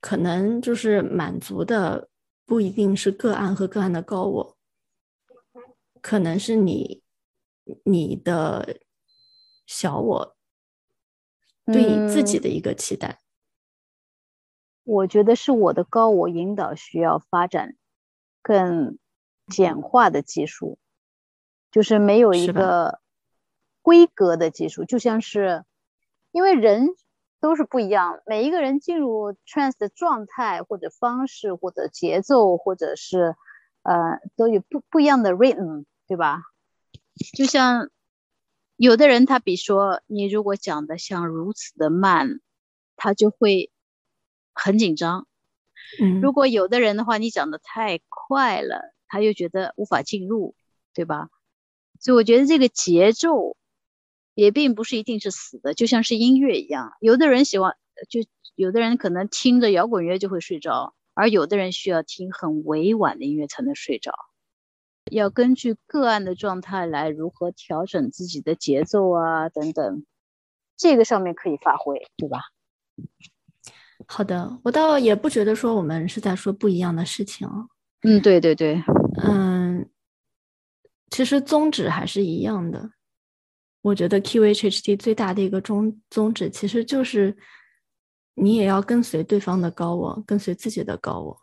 [0.00, 2.08] 可能就是满足的
[2.44, 4.56] 不一定是个案和个案的高我，
[6.00, 7.02] 可能是你
[7.82, 8.78] 你的
[9.66, 10.36] 小我
[11.64, 13.20] 对你自己的一个期待。
[14.84, 17.74] 我觉得是我的高我引导需要发展
[18.40, 18.96] 更
[19.48, 20.78] 简化的技术，
[21.72, 23.00] 就是没有一个
[23.82, 25.64] 规格的技术，就像是
[26.30, 26.94] 因为人。
[27.46, 33.36] 都是不一样，每一个人进入 trance 的状态或者方式或者节奏或者是，
[33.82, 36.42] 呃，都有不不一样的 rhythm，对吧？
[37.36, 37.88] 就像
[38.74, 42.40] 有的人他比如说你如果讲的像如此的慢，
[42.96, 43.70] 他就会
[44.52, 45.28] 很紧张。
[46.02, 50.56] 嗯，如果有的人的话，你讲的太快了，他又觉得无法进入，
[50.92, 51.28] 对吧？
[52.00, 53.56] 所以我觉得这个节奏。
[54.36, 57.74] 也并不是一定是死的，就像是音乐一样，有的人喜欢，
[58.10, 58.20] 就
[58.54, 64.12] 有的人可能听着摇滚乐就会睡着，而有的人需要听很委婉的音乐才能睡着。
[65.10, 70.04] 要根据个案的状态来如何调整自己的节奏啊，等等，
[70.76, 72.40] 这个上面可以发挥，对吧？
[74.06, 77.48] 好的，我倒也不觉得说我们是在说不一样的事情。
[78.02, 78.82] 嗯，对对对，
[79.22, 79.88] 嗯，
[81.10, 82.90] 其实宗旨还是一样的。
[83.86, 87.36] 我觉得 QHHT 最大的一个宗宗旨，其实就是
[88.34, 91.40] 你也要跟随对方的高我，跟随自己的高我。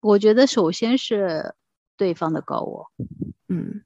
[0.00, 1.54] 我觉得首先是
[1.98, 2.90] 对方的高我，
[3.48, 3.84] 嗯，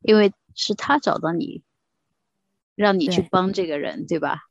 [0.00, 1.62] 因为是他找到你，
[2.74, 4.44] 让你去帮这个人，对吧？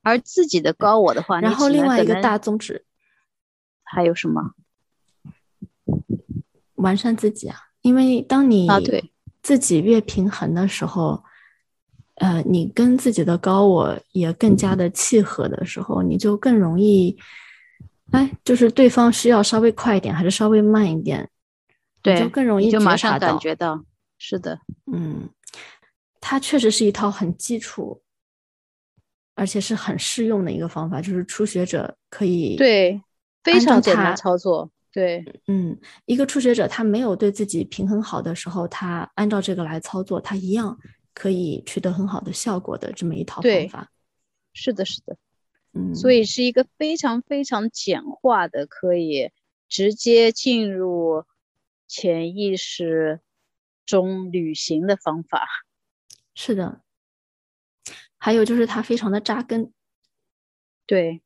[0.00, 2.86] 而自己的高我的话，然后另外一个大宗旨，
[3.82, 4.54] 还有什么
[6.76, 8.80] 完善自己啊，因为当你啊？
[8.80, 9.12] 对，
[9.42, 11.22] 自己越平衡的时候，
[12.16, 17.16] 呃，你跟自己的高我也更加的契合的时候，你就更容易，
[18.10, 21.28] 哎，就是对方需要稍微快一点还是稍微慢一点，
[22.02, 23.84] 对，就更容易就马上感觉到，
[24.18, 24.60] 是的，
[24.92, 25.28] 嗯，
[26.20, 28.02] 它确实是一套很基础，
[29.34, 33.00] 而且是很适用的一个方法，就是初学者可以对，
[33.44, 40.78] 非常简单操作，对，嗯，一个初学者他没有对自己平衡好的时候，他按照这个来操作，他一样
[41.14, 43.90] 可以取得很好的效果的这么一套方法。
[44.52, 45.16] 是的，是的。
[45.72, 49.30] 嗯，所以是一个非常非常简化的，可以
[49.68, 51.24] 直接进入
[51.86, 53.20] 潜意识
[53.84, 55.46] 中旅行的方法。
[56.34, 56.80] 是的。
[58.16, 59.72] 还有就是它非常的扎根，
[60.86, 61.22] 对，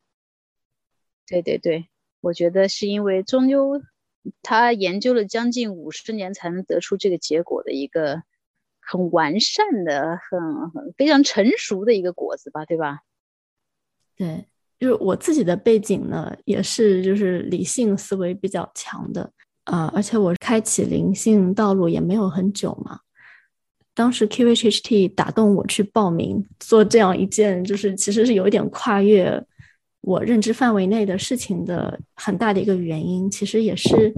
[1.27, 1.89] 对对对，
[2.23, 3.83] 我觉得是因为终究
[4.41, 8.23] 他研究了将近五十年才能得出这个结果的一个
[8.81, 13.01] 很完善的、很很非常成熟的一个果子吧，对吧？
[14.17, 14.47] 对，
[14.79, 19.31] 就是我自己的背景呢，也是就是理性思维比较强的
[19.65, 23.01] 啊、而且我开启灵性道路也没有很久嘛。
[23.95, 29.45] 当时 QHHT 打动我去报名做这样一件，就是其实是有一点跨越
[30.03, 34.13] 我认知范围内的事情的很大的一个原因，其实也是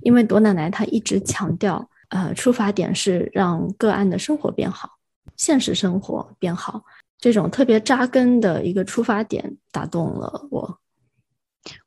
[0.00, 4.88] 因为朵奶奶她一直强调，呃，出发点是让个案的生活变好，
[5.36, 6.84] 现实生活变好，
[7.18, 10.78] 这种特别扎根的一个出发点打动了我。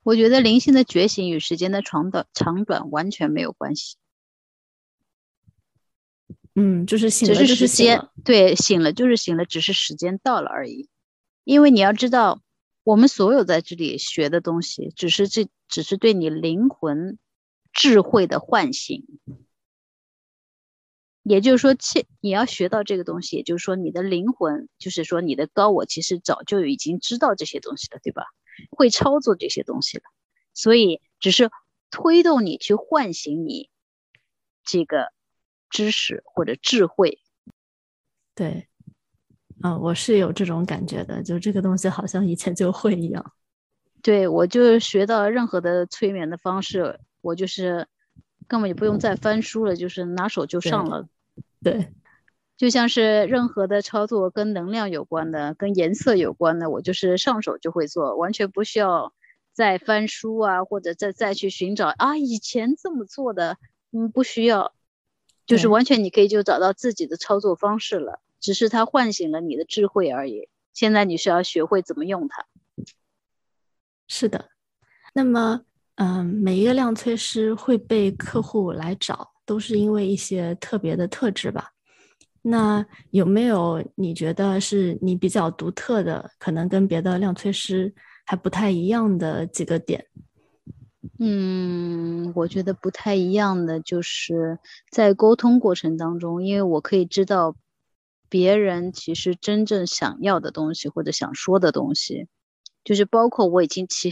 [0.03, 3.95] 我觉得灵性的觉醒与时间的长短长短完全没有关系。
[6.55, 10.89] 嗯，就是醒了，就是时间，对，醒了就是醒了，只是时间到了而已。
[11.43, 12.41] 因为你要知道，
[12.87, 17.19] 我们所有在这里学的东西，只是这只是对你灵魂
[17.73, 19.03] 智慧的唤醒。
[21.21, 28.23] 也就是说，切你要学到这个东西，也就是说，你的灵魂，就是说你的高我，其实早就已经知道这些东西了，对吧？
[28.71, 30.03] 会操作这些东西了，
[30.53, 31.51] 所以只是
[31.91, 33.69] 推动你去唤醒你
[34.63, 35.11] 这个
[35.69, 37.19] 知识或者智慧。
[38.33, 38.69] 对，
[39.61, 43.33] 啊、我是有这种感觉的，就这个东西好像以前就会一样。
[44.03, 47.87] 对我就学到任何的催眠的方式，我就是
[48.47, 51.07] 根本就不用再翻书了，就是拿手就上了。
[51.63, 51.91] 对，
[52.55, 59.11] 就像是任何的操作跟能量有关的、跟颜色有关的，我就是上手就会做，完全不需要
[59.51, 63.57] 再翻书啊，或者再再去寻找啊以前这么做的，
[63.91, 64.73] 嗯，不需要，
[65.47, 70.49] 就是完全你可以就找到自己的操作方式了，只是它唤醒了你的智慧而已。
[70.73, 72.45] 现在你需要学会怎么用它。
[74.07, 74.49] 是的。
[75.13, 75.61] 那么，
[75.95, 81.71] 嗯、每一个量催师会被客户来找，都是因为一些特别的特质吧？
[82.43, 87.93] 那有没有你觉得是你比较独特的，可能跟别的量催师
[88.25, 90.05] 还不太一样的几个点？
[91.19, 94.59] 嗯，我觉得不太一样的就是
[94.91, 97.55] 在沟通过程当中，因为我可以知道
[98.29, 102.27] 别人其实真正想要的东西或者想说的东西，
[102.83, 104.11] 就是包括我已经其，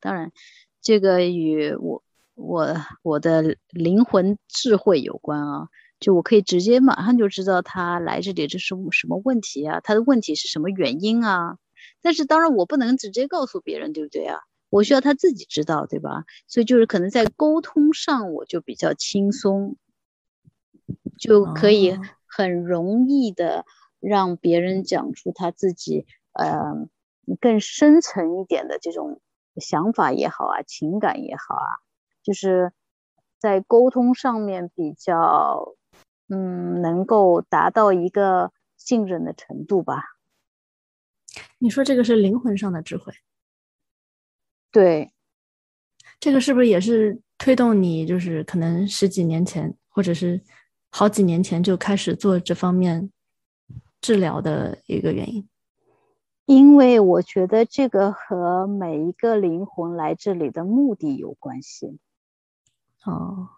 [0.00, 0.32] 当然
[0.80, 2.02] 这个与我
[2.34, 5.68] 我我的灵魂智慧有关啊，
[6.00, 11.58] 就我可以直接马上就知道他来这里这是什么问题啊，他的问题是什么原因啊，
[12.00, 14.38] 但是当然我不能直接告诉别人，对不对啊？
[14.70, 16.24] 我需要他自己知道，对吧？
[16.46, 19.76] 所以就是可能在沟通上我就比较轻松，
[21.18, 21.98] 就可以
[22.28, 23.64] 很容易的
[23.98, 26.88] 让别人讲出他自己呃
[27.40, 29.20] 更深层一点的这种
[29.56, 31.68] 想法也好啊，情感也好啊，
[32.22, 32.72] 就是
[33.38, 35.74] 在沟通上面比较
[36.28, 40.04] 嗯能够达到一个信任的程度吧。
[41.58, 43.12] 你说这个是灵魂上的智慧，
[44.70, 45.12] 对，
[46.20, 50.40] 这个是不是也是推动你，就是可能十几年前或者是
[50.90, 53.10] 好几年前就开始做这方面
[54.00, 55.48] 治疗的一个原因？
[56.46, 61.98] 因为我觉得这个和每一个灵魂来这里的目的有关系。
[63.04, 63.50] 哦，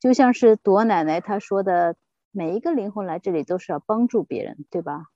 [0.00, 1.94] 就像是朵奶奶她说的，
[2.32, 5.06] 每一个灵魂来这里都是要帮助别人，对吧？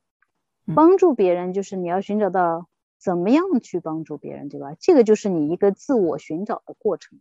[0.67, 4.77] 嗯帮助别人就是你要寻找到怎么样去帮助别人，对吧？
[4.79, 7.19] 这个就是你一个自我寻找的过程。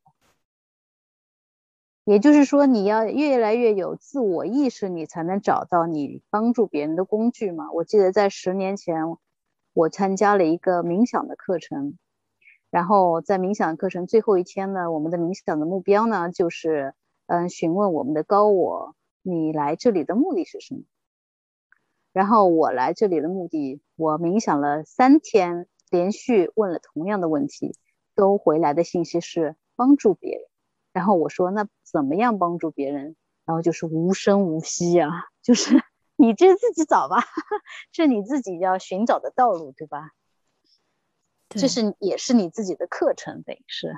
[2.10, 7.72] 也就是说，你要越来越有自我意识，你才能找到你帮助别人的工具嘛。
[7.72, 9.16] 我记得在十年前，
[9.74, 12.00] 我参加了一个冥想的课程，
[12.72, 16.96] 然后在冥想课程最后一天呢，我们的冥想的目标呢，就是
[17.28, 20.82] 嗯，询问我们的高我，你来这里的目的是什么？
[22.12, 27.76] 然后我来这里的目的，我冥想了三天，连续问了同样的问题，
[28.16, 30.49] 都回来的信息是帮助别人。
[30.92, 33.16] 然后我说，那怎么样帮助别人？
[33.46, 35.82] 然后就是无声无息呀，就是
[36.16, 37.18] 你这自己找吧，
[37.92, 40.12] 是你自己要寻找的道路，对吧？
[41.50, 43.96] 这是也是你自己的课程，等于是。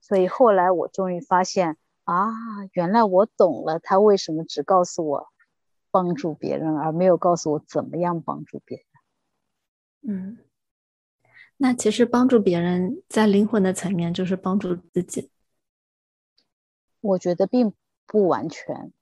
[0.00, 2.32] 所以后来我终于发现啊，
[2.72, 5.28] 原来我懂了，他为什么只告诉我
[5.92, 8.78] 帮助别人，而没有告诉我怎么样帮助别
[10.02, 10.16] 人。
[10.16, 10.38] 嗯，
[11.58, 15.30] 那其实帮助别人在灵魂的层面就是帮助自己。
[17.00, 17.72] 我觉得并
[18.06, 18.92] 不完全，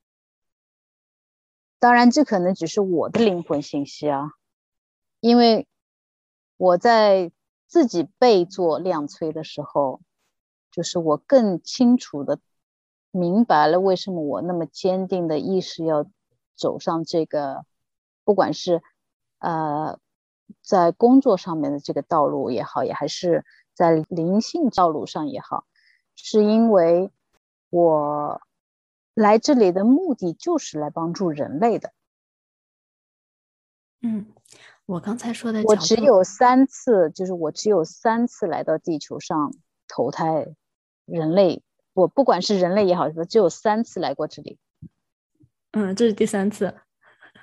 [1.79, 4.33] 当然这可能只是我的灵魂信息啊，
[5.21, 5.67] 因为
[6.59, 7.33] 我在
[7.67, 10.03] 自己被做量催的时候，
[10.71, 12.39] 就是我更清楚的
[13.11, 16.07] 明白了为什么我那么坚定的意识要
[16.55, 17.65] 走上这个，
[18.25, 18.83] 不管是
[19.39, 19.99] 呃
[20.61, 25.65] 在工作上面的这个道路也好，也还是在灵性道路上也好，
[26.15, 27.11] 是因为。
[27.77, 28.41] 我
[29.13, 31.93] 来这里的目的就是来帮助人类的。
[34.01, 34.33] 嗯，
[34.87, 39.53] 我刚才说的，我只有三次，就是我只有三次来到地球上
[39.89, 40.47] 投胎，
[41.05, 41.63] 人类，
[41.93, 44.59] 我不管是人类也好，只有三次来过这里。
[45.73, 46.75] 嗯，这是第三次，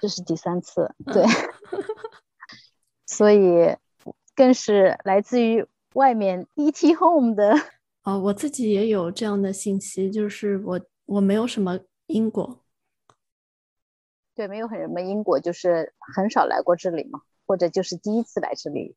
[0.01, 1.23] 这是第三次，对，
[3.05, 3.77] 所以
[4.36, 7.53] 更是来自于外面 ET Home 的。
[8.04, 12.62] 哦，我自己也有这样的信息，就是我我没有什么因果，
[14.36, 18.95] 对，没有很什么因果，就是很少来过这里嘛，或者就是第一次来这里。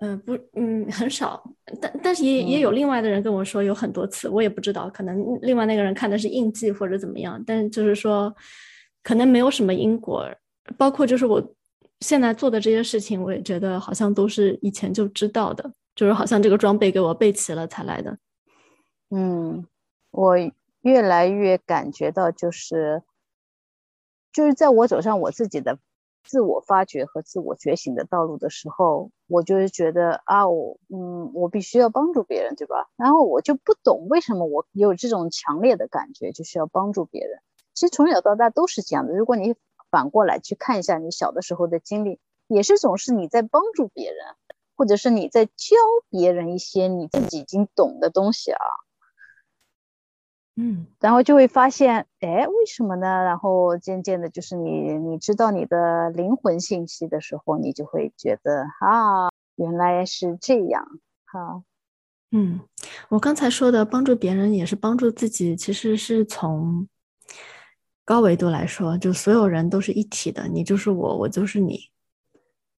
[0.00, 1.42] 嗯，不，嗯，很少，
[1.80, 8.34] 但但是也也有另外的人跟我说有很多次，我也不知道，可能另外那个人看的是印记或者怎么样，但是就是说，
[9.02, 10.28] 可能没有什么因果，
[10.76, 11.54] 包括就是我
[12.00, 15.72] 现在做的这些事情，我也觉得好像都是以前就知道的。
[15.94, 18.18] 就是好像这个装备给我备齐了才来的，
[19.10, 19.66] 嗯，
[20.10, 20.34] 我
[20.82, 23.02] 越来越感觉到，就是
[24.32, 25.78] 就是在我走上我自己的
[26.24, 32.88] 自我发掘和自我觉醒的道路的时候，我就是觉得啊，我嗯，我必须要帮助别人，对吧？
[32.96, 37.38] 然后我就不懂为什么我有这种强烈的感觉，就是要帮助别人。
[37.74, 39.14] 其实从小到大都是这样的。
[39.14, 39.54] 如果你
[39.90, 42.18] 反过来去看一下你小的时候的经历，
[42.48, 44.18] 也是总是你在帮助别人。
[44.76, 45.76] 或者是你在教
[46.10, 48.58] 别人一些你自己已经懂的东西啊，
[50.56, 53.06] 嗯，然后就会发现，哎，为什么呢？
[53.24, 60.86] 然后渐渐的，就是你你知道你的灵魂信息的时候，你就会觉得啊，原来是这样，
[61.24, 61.62] 哈，
[62.30, 62.60] 嗯，
[63.08, 66.88] 我刚才说的帮助别人也是帮助自己，其实是从
[68.04, 71.80] 高维度来说，就所有人都是一体的，你就是我，我就是你，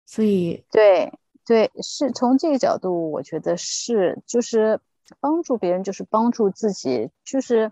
[0.06, 1.12] 所以对。
[1.46, 4.80] 对，是从这个角度，我觉得是，就是
[5.20, 7.70] 帮助别人，就是帮助自己，就是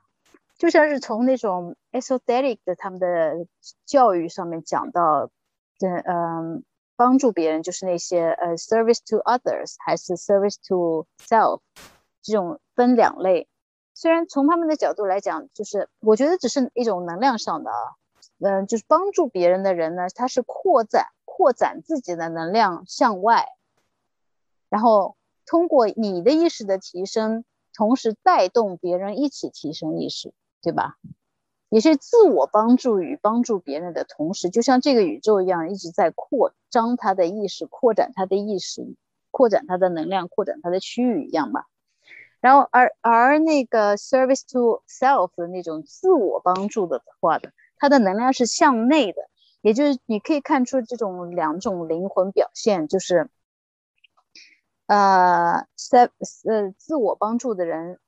[0.59, 3.47] 就像是从那种 esoteric 的他们的
[3.87, 5.31] 教育上面讲到，
[5.79, 6.63] 的，嗯，
[6.97, 11.61] 帮助别人就是那些呃 service to others 还是 service to self
[12.21, 13.49] 这种分两类。
[13.95, 17.71] 虽然从他们的角度来讲，就是我觉得只是一种能量上的，
[18.41, 23.47] 嗯，就是帮助别人的人呢，他是扩展扩展自己的能量向外。
[24.73, 27.45] 然后通过你的意识的提升，
[27.75, 30.97] 同时带动别人一起提升意识，对吧？
[31.69, 38.95] 也是自我帮助与帮助别人的同时，就像这个宇宙一样，一直在扩张它的意识，扩展它的意识，
[39.31, 41.67] 扩展它的能量，扩展它的区域一样吧。
[42.41, 49.29] 然后而而那个 service to self 的那种自我帮助的话的，它的能量是向内的，
[49.61, 53.29] 也就是你可以看出这种两种灵魂表现，就是。
[54.93, 56.05] 呃，在
[56.45, 57.99] 呃自我帮助的人，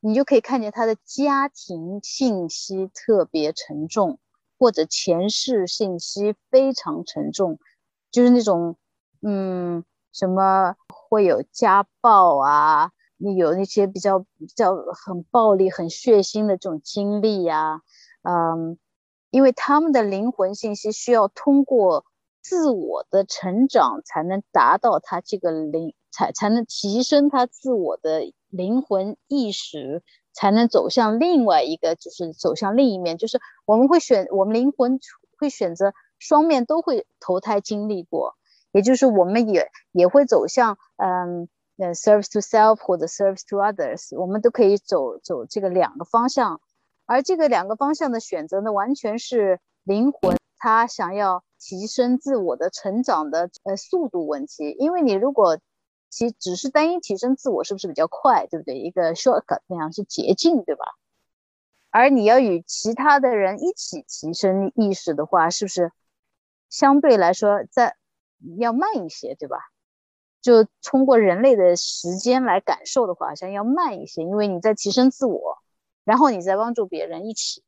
[0.00, 4.18] 你就可以看见他的家庭信息特别沉重，
[4.58, 7.58] 或者前世信息非常沉重，
[8.10, 8.76] 就是那种
[9.22, 9.82] 嗯
[10.12, 17.80] 什么会有家暴啊，你有那些比较比较很暴力、很血腥的这种经历呀，
[18.24, 18.76] 嗯，
[19.30, 22.04] 因为他们的灵魂信息需要通过
[22.48, 33.18] 自我的成长，才能达到他这个灵，才才能提升他自我的灵魂意识，才能走向另外一个，就是走向另一面。
[33.18, 35.00] 就是我们会选，我们灵魂
[35.38, 38.36] 会选择双面都会投胎经历过，
[38.70, 46.60] 也就是我们也也会走向，嗯，呃，serves to self 或者 serves to others，我们都可以走走这个两个方向。
[47.06, 54.74] 而这个两个方向的选择呢，完全是灵魂他想要提升自我的成长的呃速度问题。
[54.78, 55.58] 因为你如果
[56.10, 58.78] 其只是单一提升自我，是不是比较快，对不对？
[58.78, 60.84] 一个 shortcut 那样是捷径，对吧？
[61.90, 65.92] 而你要与其他的人一起提升意识的话，是不是
[66.68, 67.96] 相对来说在
[68.58, 69.58] 要慢一些，对吧？
[70.42, 75.58] 就通过人类的时间来感受的话，好像要慢一些，因为你在提升自我。
[76.04, 77.64] 然后你再帮助别人一起，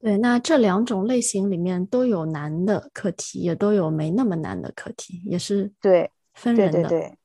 [0.00, 7.16] 对，那这两种类型里面都有难的课题，也都有没那么难的课题，也是对分人的，对对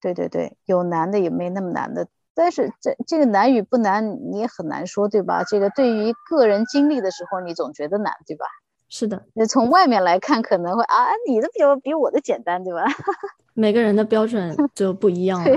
[0.00, 5.44] 对对对，有难的也没那么难的，但是这这个难与不难你也很难说，对吧？
[5.44, 8.46] 这个对于个人经历的时候，你总觉得难，对吧？
[8.88, 12.84] 是的，那从外面来看可能会啊，你的比我比我的简单，对吧？
[13.52, 15.56] 每个人的标准就不一样了，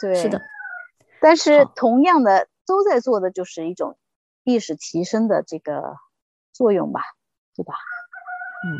[0.00, 0.40] 对，是的，
[1.20, 2.48] 但是同样的。
[2.66, 3.98] 都在做的就是一种
[4.44, 5.96] 意识提升的这个
[6.52, 7.00] 作用吧，
[7.56, 7.74] 对吧？
[8.66, 8.78] 嗯，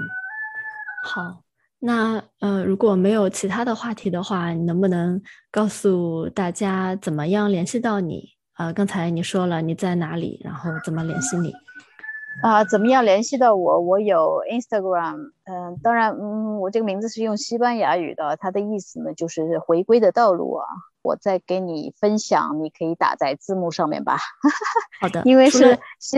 [1.05, 1.43] 好，
[1.79, 8.31] 那呃，如果没有其他的话题的话，你能不能告诉大家怎么样联系到你？
[8.57, 11.53] 呃，刚才你说了你在哪里，然后怎么联系你？
[12.43, 13.81] 啊，怎么样联系到我？
[13.81, 20.67] 我有 Instagram，嗯，当然，嗯，我这个名字是用西班牙语的，它的意思呢就是回归的道路啊。
[21.05, 24.17] 我再给你分享，你可以打在字幕上面吧。
[24.99, 26.17] 好的，因为是西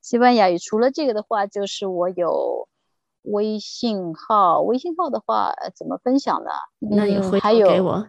[0.00, 0.58] 西班牙语。
[0.58, 2.68] 除了这个的话，就是我有
[3.22, 6.50] 微信号，微信号的话怎么分享呢？
[6.78, 8.06] 那你会给我？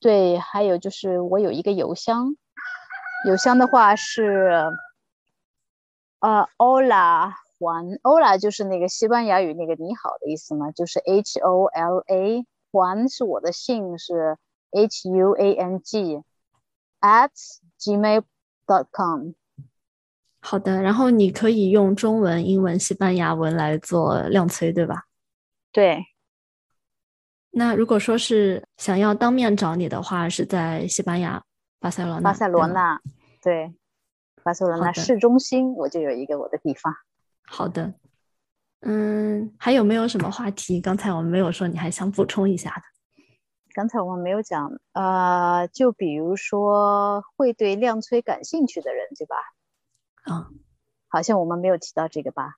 [0.00, 2.36] 对，还有就是我有一个邮箱，
[3.26, 4.70] 邮箱的话是
[6.20, 14.36] 呃，Hola 还 Hola 就是那个西班牙语那个你好的意思嘛，就是 H O L A 环是我的姓是。
[14.74, 16.20] H u a n g
[17.00, 17.30] at
[17.78, 18.24] gmail
[18.66, 19.32] dot com。
[20.40, 25.04] 好的，然后你可以用中文、英文、西班牙文来做量催，对吧？
[25.72, 26.04] 对。
[27.50, 31.42] 那如果说是想要当面找你的话，是在西班牙
[31.78, 32.20] 巴塞罗那。
[32.20, 33.00] 巴塞罗那，
[33.40, 33.72] 对，
[34.42, 36.92] 巴塞罗那市中心，我就有一个我的地方。
[37.46, 37.94] 好的。
[38.80, 40.80] 嗯，还有没有什么话题？
[40.80, 42.82] 刚才我们没有说，你还想补充一下的？
[43.74, 49.34] 刚才我们没有讲，呃，就比如说会对量催感兴趣的人，对吧？
[50.22, 50.48] 啊，
[51.08, 52.54] 好像我们没有提到这个吧？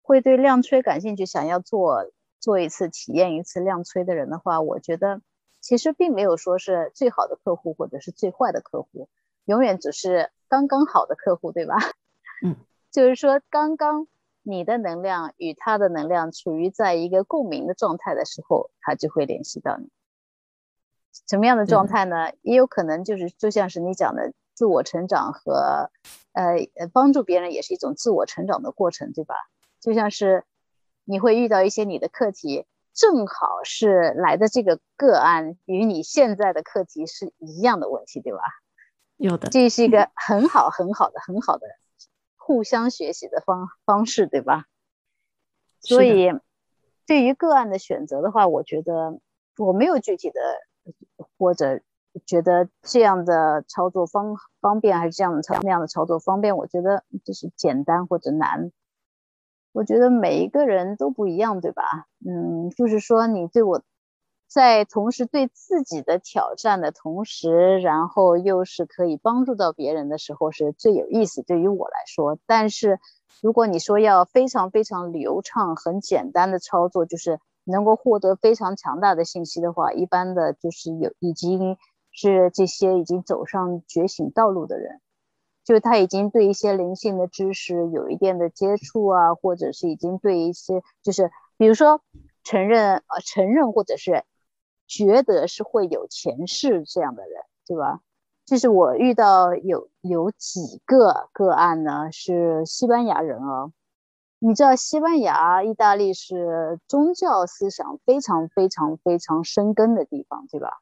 [0.00, 5.20] 会对量催感兴趣，想要做做一次体验一次量催的人的话，我觉得
[5.60, 9.10] 其实并没有说是最好的客户或者是最坏的客户，
[9.44, 11.76] 永远只是刚刚好的客户，对吧？
[12.42, 12.56] 嗯，
[12.90, 14.08] 就是说刚刚
[14.42, 19.90] 你的能量与他的能量处于在一个共鸣的状态的时候，他就会联系到你。
[21.26, 22.32] 什么样的状态呢？
[22.42, 25.90] 也有可能就是就像是你讲的，自我成长和
[26.32, 29.34] 呃呃帮助别人也是一种自我成长的过程，对吧？
[29.80, 30.44] 就像是
[31.04, 38.38] 你会遇到一些你的课题，正好是来的这个个案与你现在的课题是一样的问题，对吧？
[39.16, 41.66] 有的，这是一个很好很好的很好的
[42.36, 44.64] 互相学习的方方式，对吧？
[45.80, 46.32] 所以
[47.06, 49.20] 对于个案的选择的话，我觉得
[49.58, 50.40] 我没有具体的。
[51.38, 51.80] 或者
[52.26, 56.56] 觉得这样的操作方方便，还是这样的操那样的操作方便？
[56.56, 58.72] 我觉得就是简单或者难。
[59.72, 61.84] 我觉得每一个人都不一样，对吧？
[62.26, 63.82] 嗯，就是说你对我
[64.48, 71.42] 在同时对自己的挑战的同时，然后又是可以帮助到别人的时候，是最有意思。
[71.42, 72.98] 对于我来说，但是
[73.42, 77.38] 如果你说要非常非常流畅、很简单的操作，就是。
[77.68, 81.76] 能够获得非常强大的信息的话，一般的就是有已经
[82.10, 85.00] 是这些已经走上觉醒道路的人，
[85.64, 92.00] 就是他已经对一些灵性的知识有一定的接触啊，或者是已经对一些就是比如说
[92.42, 94.24] 承认呃承认或者是
[94.86, 98.00] 觉得是会有前世这样的人，对吧？
[98.46, 103.72] 就是我遇到有有几个个案呢，是西班牙人哦。
[104.40, 110.78] 你知道西班牙、意大利是宗教思想非常非常非常深根的地方，对吧？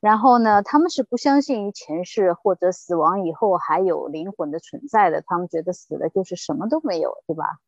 [0.00, 7.58] 然后呢，他们是不相信于前世或者死亡以后还有灵魂的存在的，他们觉得死了就是什么都没有，对吧？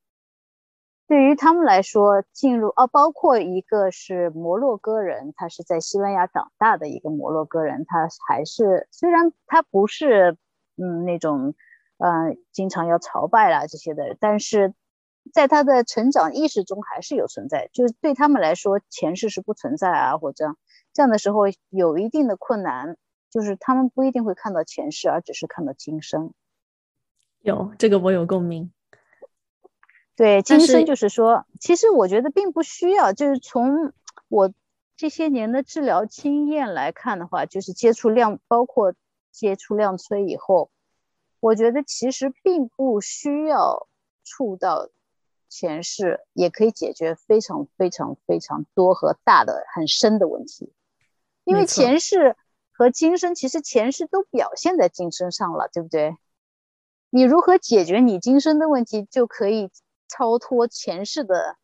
[1.07, 10.39] 对于他们来说，进入哦，包括一个是摩洛哥人，他是在西班牙长大的一个摩洛哥人，他还是虽然他不是
[10.77, 11.55] 嗯那种
[12.03, 14.75] 嗯经常要朝拜啦这些的，但是
[15.33, 20.57] 在他的成长意识中还是有存在，就是对他们来说前世是不存在啊，或者
[20.93, 22.97] 这样的时候有一定的困难，
[23.31, 26.33] 就是他们不一定会看到前世，而只是看到今生。
[27.41, 28.73] 有这个我有共鸣。
[30.17, 33.13] 对，今生就是说，其实我觉得并不需要。
[33.13, 33.93] 就是从
[34.29, 34.53] 我
[34.97, 38.95] 这些年的治疗经验来看的话，就是接触量，包括
[39.31, 40.71] 接触量催以后，
[41.43, 43.89] 我觉得其实并不需要
[44.25, 44.89] 触到
[45.49, 50.73] 前世，也可以解决非常非常非常多和大的很深的问题。
[51.45, 52.37] 因为前世
[52.71, 56.17] 和今生，其实前世都表现在今生上了，对不对？
[57.11, 59.71] 你如何解决你今生的问题，就可以。
[60.15, 61.57] 超脱前世的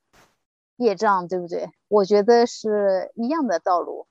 [0.76, 1.70] 业障，对不对？
[1.88, 4.06] 我觉得是一样的道路。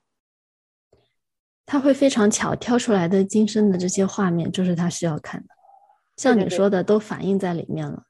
[1.66, 5.57] 他会非常巧挑出来的今生的这些画面，就是他需要看的。
[6.18, 8.04] 像你说的，都反映在里面了。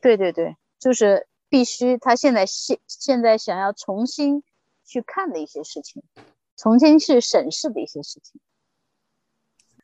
[0.00, 4.44] 对对对，就是必须他现在现现在想要重新
[4.84, 6.04] 去看的一些事情，
[6.56, 8.40] 重新去审视的一些事情。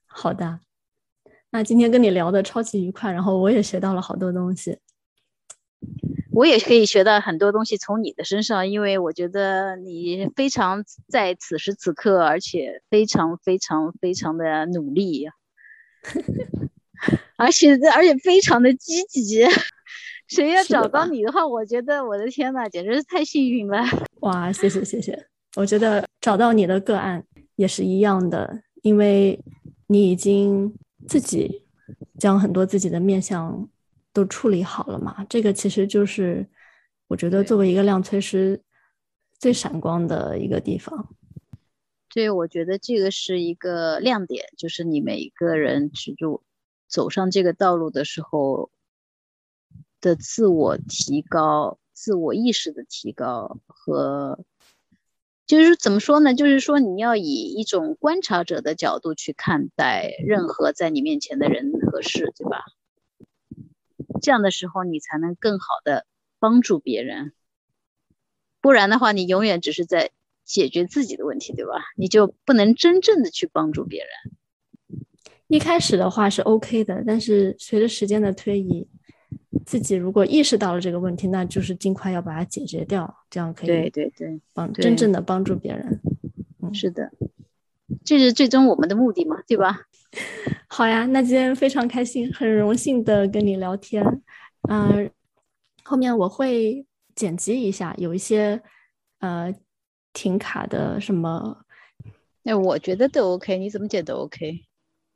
[0.07, 0.61] 好的，
[1.51, 4.79] 那今天跟你聊的超级愉快，然后我也学到了好多东西。
[6.33, 15.29] 我也可以学到很多东西从你的身上，因为我觉得你非常在此时此刻，而且非常非常非常的努力，
[17.37, 19.45] 而且而且非常的积极。
[20.29, 23.85] 谁要找到你的话，我觉得我的天呐，简直是太幸运了！
[24.21, 25.27] 哇，谢谢谢谢。
[25.57, 27.25] 我觉得找到你的个案
[27.57, 29.39] 也是一样的，因为
[29.89, 30.75] 你已经
[31.07, 31.63] 自己
[32.19, 33.69] 将很多自己的面相。
[34.15, 35.27] 都处理好了嘛？
[35.29, 36.47] 这个其实就是
[37.09, 38.63] 我觉得作为一个量催师
[39.41, 41.09] 最闪光的一个地方。
[42.15, 46.45] 对，我觉得这个是一个亮点，就是你每一个人去住
[46.95, 48.71] 走上这个道路的时候
[50.01, 54.45] 的自我提高、自我意识的提高和，
[55.45, 56.35] 就是怎么说呢？
[56.35, 62.63] 就是说你要以一种观察者的角度去看待任何在你面前的人和事，对吧？
[64.23, 66.07] 这样的时候，你才能更好的
[66.39, 67.33] 帮助别人，
[68.61, 70.13] 不然的话，你永远只是在
[70.45, 71.73] 解决自己的问题，对吧？
[71.97, 74.37] 你就不能真正的去帮助别人。
[75.55, 78.85] 一开始的话是 OK 的，但是随着时间的推移，
[79.65, 86.01] 自己如果意识到了这个问题，那就是尽快要把它解决掉，这样可以对对对帮真正的帮助别人。
[86.61, 87.09] 嗯，是的，
[88.05, 89.83] 这是最终我们的目的嘛，对吧？
[90.67, 94.05] 好呀，那今天非常开心，很荣幸的跟你聊天。
[94.69, 95.09] 嗯，
[95.85, 96.85] 后面我会
[97.15, 98.61] 剪辑一下，有一些
[99.21, 99.55] 呃
[100.13, 101.59] 挺卡的什么。
[102.43, 104.65] 那我觉得都 OK，你怎么剪都 OK。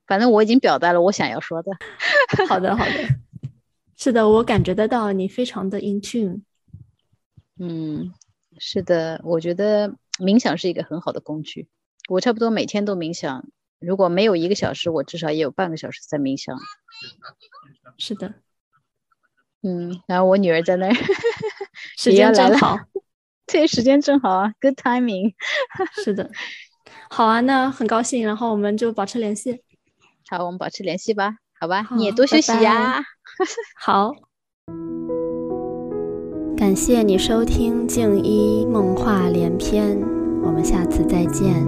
[0.09, 1.71] 反正我已经表达了我想要说的。
[2.49, 2.93] 好的，好的。
[3.97, 6.43] 是的，我感觉得到你非常的 in tune。
[7.61, 8.13] 嗯，
[8.59, 11.69] 是的，我觉得冥想是一个很好的工具。
[12.09, 13.49] 我差不多每天都冥想。
[13.81, 16.57] 如果没有一个小时，我至少也有半个小时在冥想。
[17.97, 18.35] 是的，
[19.63, 20.95] 嗯，然后我女儿在那儿，
[21.97, 22.79] 时间正好，
[23.47, 25.35] 对，时间正好啊，good timing。
[26.03, 26.31] 是的，
[27.11, 29.63] 好啊，那很高兴，然后我们就保持联系。
[30.31, 33.03] 好，我们保持联系吧，好吧，你也多休息呀。
[33.81, 34.13] 好，
[36.57, 39.99] 感谢你收听静一梦话连篇，
[40.43, 41.65] 我们下次再见。